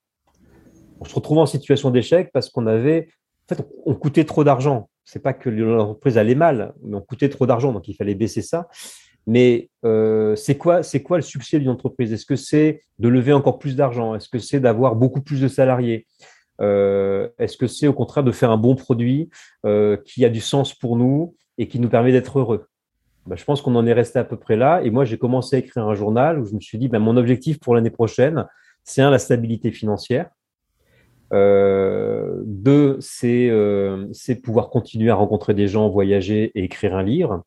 On 0.99 1.05
se 1.05 1.13
retrouvait 1.13 1.41
en 1.41 1.45
situation 1.45 1.89
d'échec 1.89 2.29
parce 2.31 2.49
qu'on 2.49 2.67
avait, 2.67 3.09
en 3.49 3.55
fait, 3.55 3.67
on 3.85 3.95
coûtait 3.95 4.23
trop 4.23 4.43
d'argent. 4.43 4.89
C'est 5.03 5.21
pas 5.21 5.33
que 5.33 5.49
l'entreprise 5.49 6.17
allait 6.17 6.35
mal, 6.35 6.73
mais 6.81 6.95
on 6.95 7.01
coûtait 7.01 7.29
trop 7.29 7.45
d'argent, 7.45 7.73
donc 7.73 7.87
il 7.89 7.95
fallait 7.95 8.15
baisser 8.15 8.41
ça. 8.41 8.69
Mais 9.25 9.69
euh, 9.85 10.35
c'est 10.35 10.57
quoi, 10.57 10.83
c'est 10.83 11.01
quoi 11.01 11.17
le 11.17 11.23
succès 11.23 11.59
d'une 11.59 11.69
entreprise? 11.69 12.11
Est-ce 12.11 12.25
que 12.25 12.35
c'est 12.35 12.81
de 12.99 13.07
lever 13.07 13.33
encore 13.33 13.59
plus 13.59 13.75
d'argent? 13.75 14.15
Est-ce 14.15 14.29
que 14.29 14.39
c'est 14.39 14.59
d'avoir 14.59 14.95
beaucoup 14.95 15.21
plus 15.21 15.41
de 15.41 15.47
salariés? 15.47 16.07
Est-ce 17.37 17.57
que 17.57 17.67
c'est 17.67 17.87
au 17.87 17.93
contraire 17.93 18.23
de 18.23 18.31
faire 18.31 18.51
un 18.51 18.57
bon 18.57 18.75
produit 18.75 19.29
euh, 19.65 19.97
qui 20.05 20.25
a 20.25 20.29
du 20.29 20.41
sens 20.41 20.73
pour 20.73 20.97
nous 20.97 21.35
et 21.57 21.67
qui 21.67 21.79
nous 21.79 21.89
permet 21.89 22.11
d'être 22.11 22.39
heureux? 22.39 22.67
Ben, 23.25 23.35
Je 23.35 23.43
pense 23.43 23.61
qu'on 23.61 23.75
en 23.75 23.85
est 23.85 23.93
resté 23.93 24.19
à 24.19 24.23
peu 24.23 24.37
près 24.37 24.55
là. 24.55 24.81
Et 24.83 24.89
moi, 24.89 25.05
j'ai 25.05 25.17
commencé 25.17 25.55
à 25.55 25.59
écrire 25.59 25.87
un 25.87 25.95
journal 25.95 26.39
où 26.39 26.45
je 26.45 26.53
me 26.53 26.59
suis 26.59 26.77
dit, 26.77 26.87
ben, 26.87 26.99
mon 26.99 27.17
objectif 27.17 27.59
pour 27.59 27.75
l'année 27.75 27.89
prochaine, 27.89 28.45
c'est 28.83 29.01
un, 29.01 29.09
la 29.09 29.19
stabilité 29.19 29.71
financière. 29.71 30.29
Euh, 31.33 32.41
deux, 32.45 32.97
c'est 32.99 33.49
euh, 33.49 34.07
pouvoir 34.43 34.69
continuer 34.69 35.09
à 35.09 35.15
rencontrer 35.15 35.53
des 35.53 35.67
gens, 35.67 35.89
voyager 35.89 36.51
et 36.55 36.63
écrire 36.63 36.95
un 36.95 37.03
livre. 37.03 37.43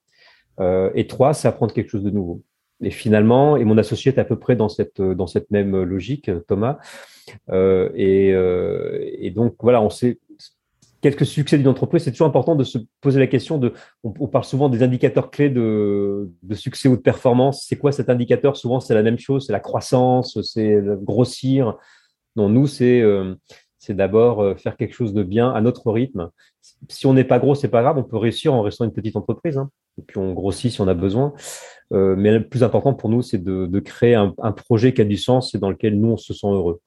Euh, 0.60 0.90
et 0.94 1.06
trois, 1.06 1.34
c'est 1.34 1.46
apprendre 1.46 1.72
quelque 1.72 1.90
chose 1.90 2.02
de 2.02 2.10
nouveau. 2.10 2.42
Et 2.82 2.90
finalement, 2.90 3.56
et 3.56 3.64
mon 3.64 3.78
associé 3.78 4.12
est 4.12 4.18
à 4.18 4.24
peu 4.24 4.38
près 4.38 4.54
dans 4.54 4.68
cette 4.68 5.00
dans 5.00 5.26
cette 5.26 5.50
même 5.50 5.82
logique, 5.82 6.30
Thomas. 6.46 6.78
Euh, 7.50 7.90
et, 7.94 8.32
euh, 8.32 9.00
et, 9.18 9.30
donc 9.30 9.56
voilà, 9.60 9.80
on 9.82 9.90
sait 9.90 10.18
quelques 11.00 11.26
succès 11.26 11.58
d'une 11.58 11.68
entreprise. 11.68 12.04
C'est 12.04 12.10
toujours 12.10 12.26
important 12.26 12.54
de 12.54 12.64
se 12.64 12.78
poser 13.00 13.18
la 13.18 13.26
question 13.26 13.58
de. 13.58 13.72
On, 14.04 14.28
parle 14.28 14.44
souvent 14.44 14.68
des 14.68 14.82
indicateurs 14.82 15.30
clés 15.30 15.50
de, 15.50 16.30
de 16.42 16.54
succès 16.54 16.88
ou 16.88 16.96
de 16.96 17.02
performance. 17.02 17.64
C'est 17.66 17.76
quoi 17.76 17.92
cet 17.92 18.10
indicateur? 18.10 18.56
Souvent, 18.56 18.80
c'est 18.80 18.94
la 18.94 19.02
même 19.02 19.18
chose. 19.18 19.46
C'est 19.46 19.52
la 19.52 19.60
croissance, 19.60 20.40
c'est 20.42 20.78
grossir. 21.02 21.76
Non, 22.36 22.48
nous, 22.48 22.66
c'est 22.66 23.00
euh, 23.00 23.34
c'est 23.78 23.94
d'abord 23.94 24.40
euh, 24.40 24.54
faire 24.56 24.76
quelque 24.76 24.94
chose 24.94 25.14
de 25.14 25.22
bien 25.22 25.50
à 25.52 25.60
notre 25.60 25.90
rythme. 25.90 26.30
Si 26.88 27.06
on 27.06 27.14
n'est 27.14 27.24
pas 27.24 27.38
gros, 27.38 27.54
c'est 27.54 27.68
pas 27.68 27.82
grave, 27.82 27.98
on 27.98 28.04
peut 28.04 28.16
réussir 28.16 28.52
en 28.52 28.62
restant 28.62 28.84
une 28.84 28.92
petite 28.92 29.16
entreprise. 29.16 29.58
Hein 29.58 29.70
et 29.98 30.02
puis 30.02 30.18
on 30.18 30.32
grossit 30.32 30.72
si 30.72 30.80
on 30.80 30.88
a 30.88 30.94
besoin. 30.94 31.32
Euh, 31.92 32.14
mais 32.16 32.32
le 32.32 32.46
plus 32.46 32.62
important 32.62 32.94
pour 32.94 33.08
nous, 33.08 33.22
c'est 33.22 33.42
de, 33.42 33.80
créer 33.80 34.14
un, 34.14 34.52
projet 34.52 34.92
qui 34.92 35.00
a 35.00 35.04
du 35.04 35.16
sens 35.16 35.54
et 35.54 35.58
dans 35.58 35.70
lequel 35.70 35.98
nous, 35.98 36.12
on 36.12 36.16
se 36.16 36.34
sent 36.34 36.46
heureux. 36.46 36.80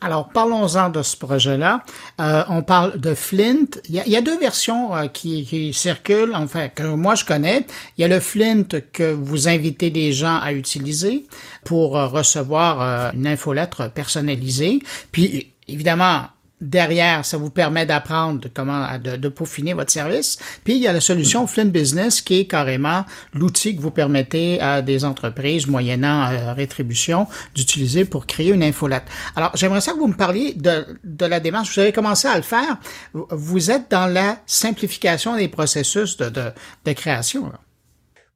Alors, 0.00 0.28
parlons-en 0.28 0.90
de 0.90 1.00
ce 1.02 1.16
projet-là. 1.16 1.84
Euh, 2.20 2.42
on 2.48 2.62
parle 2.62 2.98
de 2.98 3.14
Flint. 3.14 3.66
Il 3.88 3.94
y 3.94 4.16
a, 4.16 4.20
deux 4.20 4.38
versions 4.38 4.94
euh, 4.94 5.06
qui, 5.06 5.72
circulent, 5.72 6.34
enfin, 6.34 6.68
que 6.68 6.82
moi 6.82 7.14
je 7.14 7.24
connais. 7.24 7.66
Il 7.96 8.02
y 8.02 8.04
a 8.04 8.08
le 8.08 8.18
Flint 8.18 8.66
que 8.92 9.12
vous 9.12 9.48
invitez 9.48 9.90
les 9.90 10.12
gens 10.12 10.38
à 10.42 10.52
utiliser 10.52 11.24
pour 11.64 11.92
recevoir 11.92 13.12
une 13.14 13.26
infolettre 13.26 13.90
personnalisée. 13.92 14.80
Puis, 15.12 15.52
évidemment, 15.68 16.22
derrière, 16.62 17.24
ça 17.24 17.36
vous 17.36 17.50
permet 17.50 17.84
d'apprendre 17.84 18.48
comment 18.54 18.86
de, 18.98 19.28
peaufiner 19.28 19.74
votre 19.74 19.90
service. 19.90 20.38
Puis 20.64 20.74
il 20.76 20.80
y 20.80 20.86
a 20.86 20.92
la 20.92 21.00
solution 21.00 21.46
Flint 21.46 21.66
Business 21.66 22.22
qui 22.22 22.40
est 22.40 22.44
carrément 22.46 23.04
l'outil 23.34 23.76
que 23.76 23.82
vous 23.82 23.90
permettez 23.90 24.60
à 24.60 24.80
des 24.80 25.04
entreprises 25.04 25.66
moyennant 25.66 26.30
euh, 26.30 26.54
rétribution 26.54 27.26
d'utiliser 27.54 28.04
pour 28.04 28.26
créer 28.26 28.52
une 28.52 28.62
infolette. 28.62 29.04
Alors 29.34 29.50
j'aimerais 29.54 29.80
ça 29.80 29.92
que 29.92 29.98
vous 29.98 30.06
me 30.06 30.16
parliez 30.16 30.54
de, 30.54 31.26
la 31.26 31.40
démarche. 31.40 31.74
Vous 31.74 31.80
avez 31.80 31.92
commencé 31.92 32.28
à 32.28 32.36
le 32.36 32.42
faire. 32.42 32.78
Vous 33.12 33.70
êtes 33.70 33.90
dans 33.90 34.06
la 34.06 34.38
simplification 34.46 35.36
des 35.36 35.48
processus 35.48 36.16
de, 36.16 36.92
création. 36.92 37.52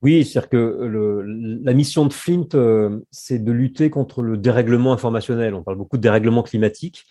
Oui, 0.02 0.24
c'est-à-dire 0.24 0.50
que 0.50 1.24
la 1.62 1.72
mission 1.72 2.06
de 2.06 2.12
Flint, 2.12 2.48
euh, 2.54 3.00
c'est 3.10 3.42
de 3.42 3.52
lutter 3.52 3.90
contre 3.90 4.22
le 4.22 4.36
dérèglement 4.36 4.92
informationnel. 4.92 5.54
On 5.54 5.62
parle 5.62 5.78
beaucoup 5.78 5.96
de 5.96 6.02
dérèglement 6.02 6.42
climatique. 6.42 7.06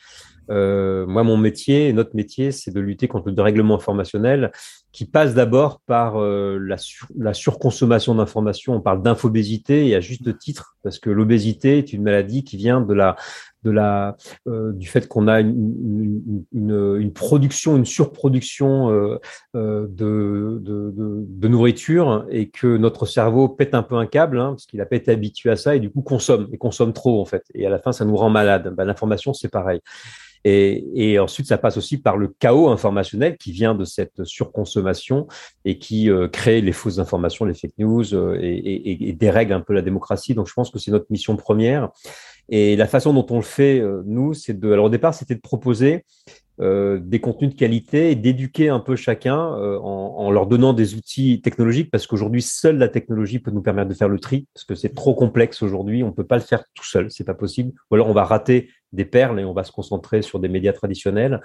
Euh, 0.49 1.05
moi, 1.05 1.23
mon 1.23 1.37
métier, 1.37 1.91
notre 1.93 2.15
métier, 2.15 2.51
c'est 2.51 2.71
de 2.71 2.79
lutter 2.79 3.07
contre 3.07 3.27
le 3.27 3.33
dérèglement 3.33 3.75
informationnel 3.75 4.51
qui 4.91 5.05
passe 5.05 5.33
d'abord 5.33 5.81
par 5.81 6.21
euh, 6.21 6.57
la, 6.57 6.77
sur, 6.77 7.07
la, 7.17 7.33
surconsommation 7.33 8.15
d'informations. 8.15 8.75
On 8.75 8.81
parle 8.81 9.01
d'infobésité 9.01 9.87
et 9.87 9.95
à 9.95 9.99
juste 9.99 10.37
titre, 10.37 10.77
parce 10.83 10.99
que 10.99 11.09
l'obésité 11.09 11.77
est 11.77 11.91
une 11.91 12.03
maladie 12.03 12.45
qui 12.45 12.55
vient 12.55 12.79
de 12.79 12.93
la, 12.93 13.17
euh, 14.47 14.71
du 14.71 14.87
fait 14.87 15.07
qu'on 15.07 15.27
a 15.27 15.41
une, 15.41 17.11
production, 17.13 17.75
une 17.75 17.85
surproduction 17.85 19.19
de, 19.53 20.47
nourriture 21.47 22.25
et 22.29 22.49
que 22.49 22.77
notre 22.77 23.05
cerveau 23.05 23.49
pète 23.49 23.73
un 23.73 23.83
peu 23.83 23.95
un 23.95 24.05
câble, 24.05 24.39
hein, 24.39 24.51
parce 24.51 24.65
qu'il 24.65 24.79
a 24.79 24.85
pas 24.85 24.95
été 24.95 25.11
habitué 25.11 25.49
à 25.49 25.55
ça 25.57 25.75
et 25.75 25.79
du 25.79 25.89
coup 25.89 26.03
consomme 26.03 26.47
et 26.53 26.57
consomme 26.57 26.93
trop 26.93 27.21
en 27.21 27.25
fait. 27.25 27.43
Et 27.53 27.65
à 27.65 27.69
la 27.69 27.79
fin, 27.79 27.91
ça 27.91 28.05
nous 28.05 28.15
rend 28.15 28.29
malade. 28.29 28.73
Ben, 28.77 28.85
L'information, 28.85 29.33
c'est 29.33 29.49
pareil. 29.49 29.81
Et, 30.47 31.17
ensuite, 31.17 31.47
ça 31.47 31.57
passe 31.57 31.75
aussi 31.75 31.97
par 31.97 32.17
le 32.17 32.27
chaos 32.27 32.69
informationnel 32.69 33.35
qui 33.35 33.51
vient 33.51 33.73
de 33.73 33.83
cette 33.83 34.23
surconsommation 34.25 35.25
et 35.65 35.79
qui 35.79 36.11
euh, 36.11 36.27
crée 36.27 36.61
les 36.61 36.71
fausses 36.71 36.99
informations, 36.99 37.45
les 37.45 37.55
fake 37.55 37.73
news 37.79 38.13
euh, 38.13 38.37
et, 38.39 39.13
dérègle 39.13 39.53
un 39.53 39.61
peu 39.61 39.73
la 39.73 39.81
démocratie. 39.81 40.35
Donc, 40.35 40.47
je 40.47 40.53
pense 40.53 40.69
que 40.69 40.77
c'est 40.77 40.91
notre 40.91 41.07
mission 41.09 41.35
première. 41.35 41.89
Et 42.47 42.75
la 42.75 42.85
façon 42.85 43.11
dont 43.11 43.25
on 43.31 43.37
le 43.37 43.41
fait, 43.41 43.79
euh, 43.79 44.03
nous, 44.05 44.35
c'est 44.35 44.59
de. 44.59 44.71
Alors, 44.71 44.85
au 44.85 44.89
départ, 44.89 45.15
c'était 45.15 45.35
de 45.35 45.41
proposer 45.41 46.05
des 46.57 47.19
contenus 47.19 47.49
de 47.49 47.59
qualité 47.59 48.11
et 48.11 48.15
d'éduquer 48.15 48.69
un 48.69 48.79
peu 48.79 48.95
chacun 48.95 49.37
en, 49.37 50.31
leur 50.31 50.47
donnant 50.47 50.71
des 50.71 50.95
outils 50.95 51.41
technologiques 51.41 51.91
parce 51.91 52.07
qu'aujourd'hui 52.07 52.41
seule 52.41 52.77
la 52.77 52.87
technologie 52.87 53.39
peut 53.39 53.51
nous 53.51 53.61
permettre 53.61 53.89
de 53.89 53.93
faire 53.93 54.07
le 54.07 54.19
tri 54.19 54.47
parce 54.53 54.63
que 54.63 54.73
c'est 54.73 54.95
trop 54.95 55.13
complexe 55.15 55.61
aujourd'hui, 55.61 56.01
on 56.01 56.07
ne 56.07 56.13
peut 56.13 56.23
pas 56.23 56.37
le 56.37 56.41
faire 56.41 56.63
tout 56.73 56.85
seul, 56.85 57.11
c'est 57.11 57.25
pas 57.25 57.33
possible. 57.33 57.73
Ou 57.91 57.95
alors 57.95 58.07
on 58.07 58.13
va 58.13 58.23
rater 58.23 58.69
des 58.95 59.05
perles 59.05 59.39
et 59.39 59.45
on 59.45 59.53
va 59.53 59.63
se 59.63 59.71
concentrer 59.71 60.21
sur 60.21 60.39
des 60.39 60.49
médias 60.49 60.73
traditionnels. 60.73 61.41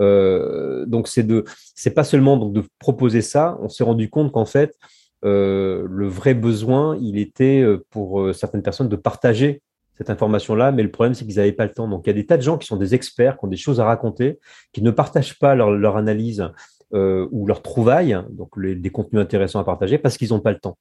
Euh, 0.00 0.86
donc 0.86 1.08
c'est 1.08 1.22
de, 1.22 1.44
c'est 1.74 1.94
pas 1.94 2.04
seulement 2.04 2.36
donc 2.36 2.52
de 2.52 2.62
proposer 2.78 3.22
ça. 3.22 3.58
On 3.62 3.68
s'est 3.68 3.84
rendu 3.84 4.10
compte 4.10 4.32
qu'en 4.32 4.46
fait 4.46 4.76
le 5.22 6.06
vrai 6.06 6.32
besoin, 6.32 6.96
il 7.00 7.18
était 7.18 7.64
pour 7.90 8.32
certaines 8.34 8.62
personnes 8.62 8.88
de 8.88 8.94
partager 8.94 9.62
cette 9.98 10.10
information-là, 10.10 10.70
mais 10.70 10.84
le 10.84 10.90
problème, 10.92 11.14
c'est 11.14 11.26
qu'ils 11.26 11.36
n'avaient 11.36 11.52
pas 11.52 11.66
le 11.66 11.72
temps. 11.72 11.88
Donc, 11.88 12.06
il 12.06 12.10
y 12.10 12.10
a 12.10 12.14
des 12.14 12.24
tas 12.24 12.36
de 12.36 12.42
gens 12.42 12.56
qui 12.56 12.68
sont 12.68 12.76
des 12.76 12.94
experts, 12.94 13.36
qui 13.36 13.44
ont 13.44 13.48
des 13.48 13.56
choses 13.56 13.80
à 13.80 13.84
raconter, 13.84 14.38
qui 14.72 14.80
ne 14.80 14.92
partagent 14.92 15.38
pas 15.40 15.56
leur, 15.56 15.96
analyse 15.96 16.48
euh, 16.94 17.28
ou 17.30 17.46
leur 17.46 17.62
trouvaille, 17.62 18.18
donc 18.30 18.58
des 18.58 18.90
contenus 18.90 19.20
intéressants 19.20 19.60
à 19.60 19.64
partager, 19.64 19.98
parce 19.98 20.16
qu'ils 20.16 20.30
n'ont 20.30 20.40
pas 20.40 20.52
le 20.52 20.58
temps. 20.58 20.78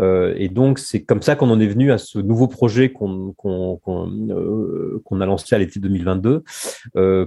Euh, 0.00 0.34
et 0.36 0.48
donc, 0.48 0.78
c'est 0.78 1.02
comme 1.02 1.22
ça 1.22 1.36
qu'on 1.36 1.50
en 1.50 1.60
est 1.60 1.66
venu 1.66 1.92
à 1.92 1.98
ce 1.98 2.18
nouveau 2.18 2.48
projet 2.48 2.92
qu'on 2.92 3.34
euh, 3.48 5.20
a 5.20 5.26
lancé 5.26 5.54
à 5.54 5.58
l'été 5.58 5.80
2022 5.80 6.44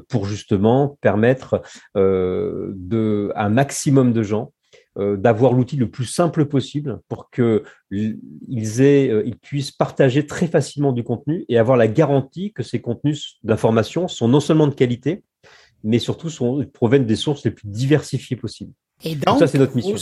pour 0.07 0.25
justement 0.25 0.97
permettre 1.01 1.61
à 1.95 1.99
un 1.99 3.49
maximum 3.49 4.13
de 4.13 4.23
gens 4.23 4.51
euh, 4.99 5.17
d'avoir 5.17 5.53
l'outil 5.53 5.75
le 5.75 5.89
plus 5.89 6.05
simple 6.05 6.45
possible 6.45 6.99
pour 7.07 7.31
euh, 7.39 7.63
ils 7.89 9.35
puissent 9.41 9.71
partager 9.71 10.27
très 10.27 10.45
facilement 10.45 10.91
du 10.91 11.03
contenu 11.03 11.45
et 11.49 11.57
avoir 11.57 11.77
la 11.77 11.87
garantie 11.87 12.53
que 12.53 12.61
ces 12.61 12.79
contenus 12.79 13.39
d'information 13.41 14.07
sont 14.07 14.27
non 14.27 14.39
seulement 14.39 14.67
de 14.67 14.75
qualité, 14.75 15.23
mais 15.83 15.99
surtout 15.99 16.29
sont, 16.29 16.65
proviennent 16.73 17.05
des 17.05 17.15
sources 17.15 17.43
les 17.45 17.51
plus 17.51 17.67
diversifiées 17.67 18.37
possibles. 18.37 18.73
Et 19.03 19.15
donc, 19.15 19.39
ça, 19.39 19.47
c'est 19.47 19.57
notre 19.57 19.75
mission. 19.75 19.95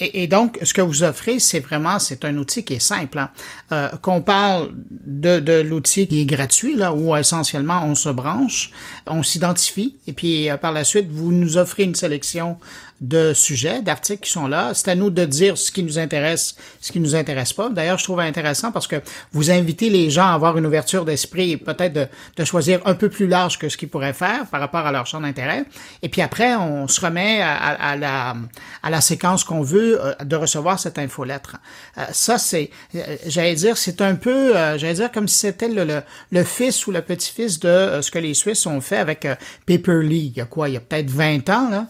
Et, 0.00 0.26
donc, 0.26 0.58
ce 0.62 0.74
que 0.74 0.80
vous 0.80 1.04
offrez, 1.04 1.38
c'est 1.38 1.60
vraiment, 1.60 2.00
c'est 2.00 2.24
un 2.24 2.36
outil 2.36 2.64
qui 2.64 2.74
est 2.74 2.80
simple. 2.80 3.16
Hein. 3.16 3.30
Euh, 3.70 3.88
qu'on 4.02 4.22
parle 4.22 4.70
de, 4.90 5.38
de 5.38 5.60
l'outil 5.60 6.08
qui 6.08 6.22
est 6.22 6.24
gratuit, 6.26 6.74
là, 6.74 6.92
où 6.92 7.14
essentiellement 7.14 7.84
on 7.86 7.94
se 7.94 8.08
branche, 8.08 8.72
on 9.06 9.22
s'identifie, 9.22 9.96
et 10.08 10.12
puis 10.12 10.48
par 10.60 10.72
la 10.72 10.82
suite, 10.82 11.06
vous 11.08 11.30
nous 11.30 11.58
offrez 11.58 11.84
une 11.84 11.94
sélection 11.94 12.58
de 13.00 13.34
sujets, 13.34 13.82
d'articles 13.82 14.22
qui 14.22 14.30
sont 14.30 14.46
là. 14.46 14.72
C'est 14.72 14.90
à 14.90 14.94
nous 14.94 15.10
de 15.10 15.24
dire 15.24 15.58
ce 15.58 15.70
qui 15.70 15.82
nous 15.82 15.98
intéresse, 15.98 16.56
ce 16.80 16.92
qui 16.92 17.00
nous 17.00 17.14
intéresse 17.14 17.52
pas. 17.52 17.68
D'ailleurs, 17.68 17.98
je 17.98 18.04
trouve 18.04 18.20
intéressant 18.20 18.72
parce 18.72 18.86
que 18.86 18.96
vous 19.32 19.50
invitez 19.50 19.90
les 19.90 20.10
gens 20.10 20.26
à 20.26 20.32
avoir 20.32 20.56
une 20.56 20.66
ouverture 20.66 21.04
d'esprit 21.04 21.52
et 21.52 21.56
peut-être 21.56 21.92
de, 21.92 22.06
de, 22.36 22.44
choisir 22.44 22.80
un 22.86 22.94
peu 22.94 23.08
plus 23.08 23.26
large 23.26 23.58
que 23.58 23.68
ce 23.68 23.76
qu'ils 23.76 23.88
pourraient 23.88 24.12
faire 24.12 24.46
par 24.46 24.60
rapport 24.60 24.86
à 24.86 24.92
leur 24.92 25.06
champ 25.06 25.20
d'intérêt. 25.20 25.64
Et 26.02 26.08
puis 26.08 26.22
après, 26.22 26.54
on 26.54 26.88
se 26.88 27.00
remet 27.00 27.42
à, 27.42 27.54
à, 27.54 27.96
la, 27.96 28.33
à 28.82 28.90
la 28.90 29.00
séquence 29.00 29.44
qu'on 29.44 29.62
veut 29.62 30.04
euh, 30.04 30.14
de 30.24 30.36
recevoir 30.36 30.78
cette 30.78 30.98
infolettre. 30.98 31.56
Euh, 31.98 32.04
ça, 32.12 32.38
c'est, 32.38 32.70
euh, 32.94 33.16
j'allais 33.26 33.54
dire, 33.54 33.76
c'est 33.76 34.00
un 34.00 34.14
peu, 34.14 34.52
j'allais 34.76 34.94
dire 34.94 35.12
comme 35.12 35.28
si 35.28 35.38
c'était 35.38 35.68
le, 35.68 35.84
le, 35.84 36.02
le, 36.32 36.44
fils 36.44 36.86
ou 36.86 36.92
le 36.92 37.02
petit-fils 37.02 37.60
de 37.60 38.00
ce 38.00 38.10
que 38.10 38.18
les 38.18 38.34
Suisses 38.34 38.66
ont 38.66 38.80
fait 38.80 38.98
avec 38.98 39.26
Paper 39.66 40.02
League. 40.02 40.32
Il 40.34 40.38
y 40.38 40.40
a 40.40 40.46
quoi? 40.46 40.68
Il 40.68 40.74
y 40.74 40.76
a 40.76 40.80
peut-être 40.80 41.10
20 41.10 41.48
ans, 41.50 41.70
là 41.70 41.86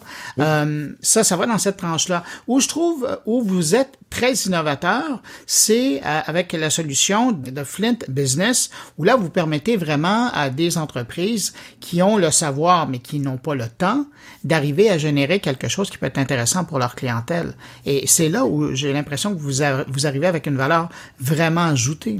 ça, 1.01 1.23
ça 1.23 1.37
va 1.37 1.45
dans 1.45 1.57
cette 1.57 1.77
tranche-là. 1.77 2.23
Où 2.47 2.59
je 2.59 2.67
trouve, 2.67 3.05
euh, 3.05 3.15
où 3.25 3.41
vous 3.41 3.75
êtes 3.75 3.97
très 4.09 4.33
innovateur, 4.33 5.21
c'est 5.45 6.01
euh, 6.05 6.21
avec 6.25 6.53
la 6.53 6.69
solution 6.69 7.31
de 7.31 7.63
Flint 7.63 7.97
Business, 8.07 8.69
où 8.97 9.03
là, 9.03 9.15
vous 9.15 9.29
permettez 9.29 9.77
vraiment 9.77 10.29
à 10.33 10.49
des 10.49 10.77
entreprises 10.77 11.53
qui 11.79 12.01
ont 12.01 12.17
le 12.17 12.31
savoir, 12.31 12.87
mais 12.87 12.99
qui 12.99 13.19
n'ont 13.19 13.37
pas 13.37 13.55
le 13.55 13.67
temps, 13.67 14.05
d'arriver 14.43 14.89
à 14.89 14.97
générer 14.97 15.39
quelque 15.39 15.67
chose 15.67 15.89
qui 15.89 15.97
peut 15.97 16.05
être 16.05 16.17
intéressant 16.17 16.34
pour 16.63 16.79
leur 16.79 16.95
clientèle. 16.95 17.53
Et 17.85 18.05
c'est 18.07 18.29
là 18.29 18.45
où 18.45 18.73
j'ai 18.73 18.93
l'impression 18.93 19.33
que 19.35 19.39
vous, 19.39 19.61
vous 19.87 20.07
arrivez 20.07 20.27
avec 20.27 20.47
une 20.47 20.57
valeur 20.57 20.89
vraiment 21.19 21.65
ajoutée. 21.65 22.19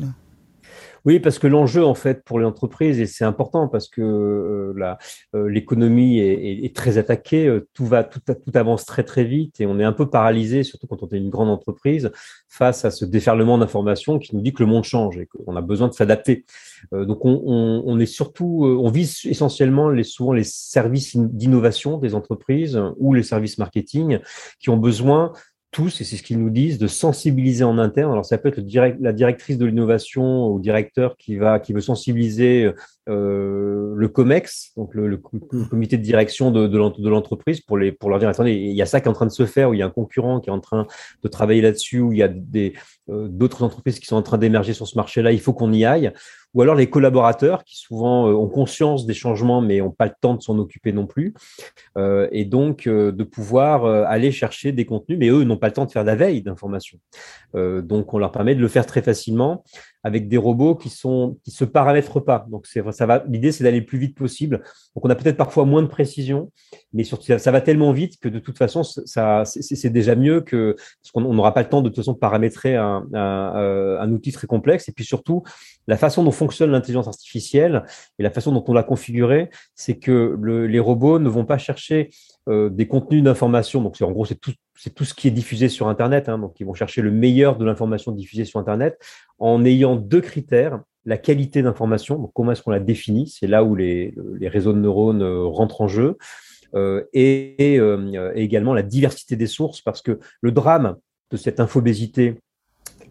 Oui, 1.05 1.19
parce 1.19 1.37
que 1.37 1.45
l'enjeu, 1.45 1.85
en 1.85 1.93
fait, 1.93 2.23
pour 2.23 2.39
les 2.39 2.45
entreprises, 2.45 2.99
et 2.99 3.05
c'est 3.05 3.25
important 3.25 3.67
parce 3.67 3.87
que 3.87 4.01
euh, 4.01 4.95
euh, 5.35 5.47
l'économie 5.47 6.19
est, 6.19 6.75
très 6.75 6.97
attaquée, 6.97 7.45
euh, 7.45 7.69
tout, 7.75 7.85
va, 7.85 8.03
tout, 8.03 8.19
tout, 8.19 8.51
avance 8.55 8.85
très, 8.85 9.03
très 9.03 9.23
vite 9.23 9.61
et 9.61 9.67
on 9.67 9.79
est 9.79 9.83
un 9.83 9.93
peu 9.93 10.09
paralysé, 10.09 10.63
surtout 10.63 10.87
quand 10.87 11.03
on 11.03 11.07
est 11.09 11.17
une 11.17 11.29
grande 11.29 11.49
entreprise, 11.49 12.11
face 12.49 12.85
à 12.85 12.91
ce 12.91 13.05
déferlement 13.05 13.59
d'informations 13.59 14.17
qui 14.17 14.35
nous 14.35 14.41
dit 14.41 14.51
que 14.51 14.63
le 14.63 14.69
monde 14.69 14.83
change 14.83 15.19
et 15.19 15.27
qu'on 15.27 15.55
a 15.55 15.61
besoin 15.61 15.89
de 15.89 15.93
s'adapter. 15.93 16.45
donc, 16.91 17.23
on, 17.23 17.83
on, 17.85 17.99
est 17.99 18.05
surtout, 18.07 18.65
on 18.65 18.89
vise 18.89 19.25
essentiellement 19.25 19.89
les, 19.89 20.03
souvent 20.03 20.33
les 20.33 20.43
services 20.43 21.15
d'innovation 21.15 21.99
des 21.99 22.15
entreprises 22.15 22.81
ou 22.97 23.13
les 23.13 23.23
services 23.23 23.59
marketing 23.59 24.19
qui 24.59 24.69
ont 24.69 24.77
besoin 24.77 25.33
et 25.79 26.03
c'est 26.03 26.15
ce 26.15 26.23
qu'ils 26.23 26.39
nous 26.39 26.49
disent, 26.49 26.77
de 26.77 26.87
sensibiliser 26.87 27.63
en 27.63 27.77
interne. 27.77 28.11
Alors 28.11 28.25
ça 28.25 28.37
peut 28.37 28.49
être 28.49 28.61
la 28.99 29.13
directrice 29.13 29.57
de 29.57 29.65
l'innovation 29.65 30.47
ou 30.47 30.59
directeur 30.59 31.17
qui 31.17 31.35
va 31.35 31.59
qui 31.59 31.73
veut 31.73 31.81
sensibiliser 31.81 32.71
euh, 33.07 33.93
le 33.95 34.07
COMEX, 34.07 34.71
donc 34.75 34.95
le, 34.95 35.17
comité 35.69 35.97
de 35.97 36.01
direction 36.01 36.49
de, 36.49 36.67
de 36.67 37.09
l'entreprise, 37.09 37.61
pour, 37.61 37.77
les, 37.77 37.91
pour 37.91 38.09
leur 38.09 38.17
dire 38.17 38.29
attendez, 38.29 38.53
il 38.53 38.73
y 38.73 38.81
a 38.81 38.87
ça 38.87 38.99
qui 38.99 39.05
est 39.05 39.09
en 39.09 39.13
train 39.13 39.27
de 39.27 39.31
se 39.31 39.45
faire, 39.45 39.69
ou 39.69 39.73
il 39.75 39.79
y 39.79 39.83
a 39.83 39.85
un 39.85 39.91
concurrent 39.91 40.39
qui 40.39 40.49
est 40.49 40.53
en 40.53 40.59
train 40.59 40.87
de 41.23 41.27
travailler 41.27 41.61
là-dessus, 41.61 41.99
ou 41.99 42.13
il 42.13 42.17
y 42.17 42.23
a 42.23 42.27
des 42.27 42.73
euh, 43.09 43.27
d'autres 43.27 43.61
entreprises 43.61 43.99
qui 43.99 44.07
sont 44.07 44.15
en 44.15 44.23
train 44.23 44.39
d'émerger 44.39 44.73
sur 44.73 44.87
ce 44.87 44.97
marché-là, 44.97 45.31
il 45.31 45.39
faut 45.39 45.53
qu'on 45.53 45.71
y 45.71 45.85
aille. 45.85 46.11
Ou 46.55 46.61
alors 46.63 46.73
les 46.73 46.89
collaborateurs 46.89 47.63
qui 47.63 47.77
souvent 47.77 48.27
euh, 48.27 48.33
ont 48.33 48.49
conscience 48.49 49.05
des 49.05 49.13
changements, 49.13 49.61
mais 49.61 49.79
n'ont 49.79 49.91
pas 49.91 50.05
le 50.05 50.13
temps 50.19 50.33
de 50.33 50.41
s'en 50.41 50.57
occuper 50.57 50.91
non 50.91 51.05
plus, 51.05 51.35
euh, 51.97 52.27
et 52.31 52.45
donc 52.45 52.87
de 52.87 53.23
pouvoir 53.23 53.85
aller 53.85 54.31
chercher 54.31 54.71
des 54.71 54.85
contenus, 54.85 55.19
mais 55.19 55.29
eux 55.29 55.43
n'ont 55.43 55.57
pas 55.57 55.67
le 55.67 55.73
temps 55.73 55.85
de 55.85 55.91
faire 55.91 56.03
la 56.03 56.15
veille 56.15 56.41
d'information. 56.41 56.97
donc 57.53 58.13
on 58.13 58.17
leur 58.17 58.31
permet 58.31 58.55
de 58.55 58.61
le 58.61 58.67
faire 58.67 58.85
très 58.85 59.01
facilement 59.01 59.63
avec 60.05 60.27
des 60.27 60.37
robots 60.37 60.75
qui 60.75 60.89
sont 60.89 61.39
qui 61.43 61.49
se 61.49 61.65
paramètrent 61.65 62.19
pas. 62.19 62.45
Donc 62.47 62.67
c'est 62.67 62.83
ça 62.91 63.07
va. 63.07 63.23
L'idée 63.27 63.51
c'est 63.51 63.63
d'aller 63.63 63.79
le 63.79 63.85
plus 63.87 63.97
vite 63.97 64.15
possible. 64.15 64.61
Donc 64.95 65.03
on 65.03 65.09
a 65.09 65.15
peut-être 65.15 65.35
parfois 65.35 65.65
moins 65.65 65.81
de 65.81 65.87
précision, 65.87 66.51
mais 66.93 67.03
surtout 67.03 67.25
ça, 67.39 67.51
va 67.51 67.59
tellement 67.59 67.91
vite 67.91 68.19
que 68.19 68.29
de 68.29 68.37
toute 68.37 68.55
façon 68.55 68.83
ça 68.83 69.43
c'est 69.45 69.89
déjà 69.89 70.15
mieux 70.15 70.41
que 70.41 70.75
parce 71.01 71.11
qu'on 71.11 71.33
n'aura 71.33 71.55
pas 71.55 71.63
le 71.63 71.69
temps 71.69 71.81
de 71.81 71.89
toute 71.89 71.97
façon 71.97 72.13
de 72.13 72.19
paramétrer 72.19 72.75
un, 72.75 73.03
un, 73.13 73.55
euh, 73.57 73.99
un, 73.99 74.11
outil 74.11 74.31
très 74.31 74.45
complexe. 74.45 74.87
Et 74.89 74.91
puis 74.91 75.05
surtout 75.05 75.41
la 75.87 75.97
façon 75.97 76.23
dont 76.23 76.31
fonctionne 76.31 76.69
l'intelligence 76.69 77.07
artificielle 77.07 77.83
et 78.19 78.23
la 78.23 78.29
façon 78.29 78.51
dont 78.51 78.63
on 78.67 78.73
l'a 78.73 78.83
configurée, 78.83 79.49
c'est 79.73 79.97
que 79.97 80.37
le, 80.39 80.67
les 80.67 80.79
robots 80.79 81.17
ne 81.17 81.29
vont 81.29 81.45
pas 81.45 81.57
chercher 81.57 82.11
euh, 82.47 82.69
des 82.69 82.87
contenus 82.87 83.23
d'information. 83.23 83.81
Donc, 83.81 83.97
en 84.01 84.11
gros, 84.11 84.25
c'est 84.25 84.39
tout, 84.39 84.53
c'est 84.75 84.93
tout 84.93 85.05
ce 85.05 85.13
qui 85.13 85.27
est 85.27 85.31
diffusé 85.31 85.69
sur 85.69 85.87
Internet. 85.87 86.29
Hein, 86.29 86.37
donc, 86.37 86.59
ils 86.59 86.65
vont 86.65 86.73
chercher 86.73 87.01
le 87.01 87.11
meilleur 87.11 87.57
de 87.57 87.65
l'information 87.65 88.11
diffusée 88.11 88.45
sur 88.45 88.59
Internet 88.59 88.99
en 89.39 89.65
ayant 89.65 89.95
deux 89.95 90.21
critères 90.21 90.79
la 91.05 91.17
qualité 91.17 91.61
d'information. 91.61 92.17
Donc, 92.17 92.31
comment 92.33 92.51
est-ce 92.51 92.63
qu'on 92.63 92.71
la 92.71 92.79
définit? 92.79 93.27
C'est 93.27 93.47
là 93.47 93.63
où 93.63 93.75
les, 93.75 94.13
les, 94.39 94.47
réseaux 94.47 94.73
de 94.73 94.79
neurones 94.79 95.21
euh, 95.21 95.45
rentrent 95.45 95.81
en 95.81 95.87
jeu. 95.87 96.17
Euh, 96.73 97.03
et, 97.13 97.79
également 98.35 98.73
la 98.73 98.83
diversité 98.83 99.35
des 99.35 99.47
sources, 99.47 99.81
parce 99.81 100.01
que 100.01 100.19
le 100.41 100.51
drame 100.51 100.97
de 101.31 101.37
cette 101.37 101.59
infobésité 101.59 102.35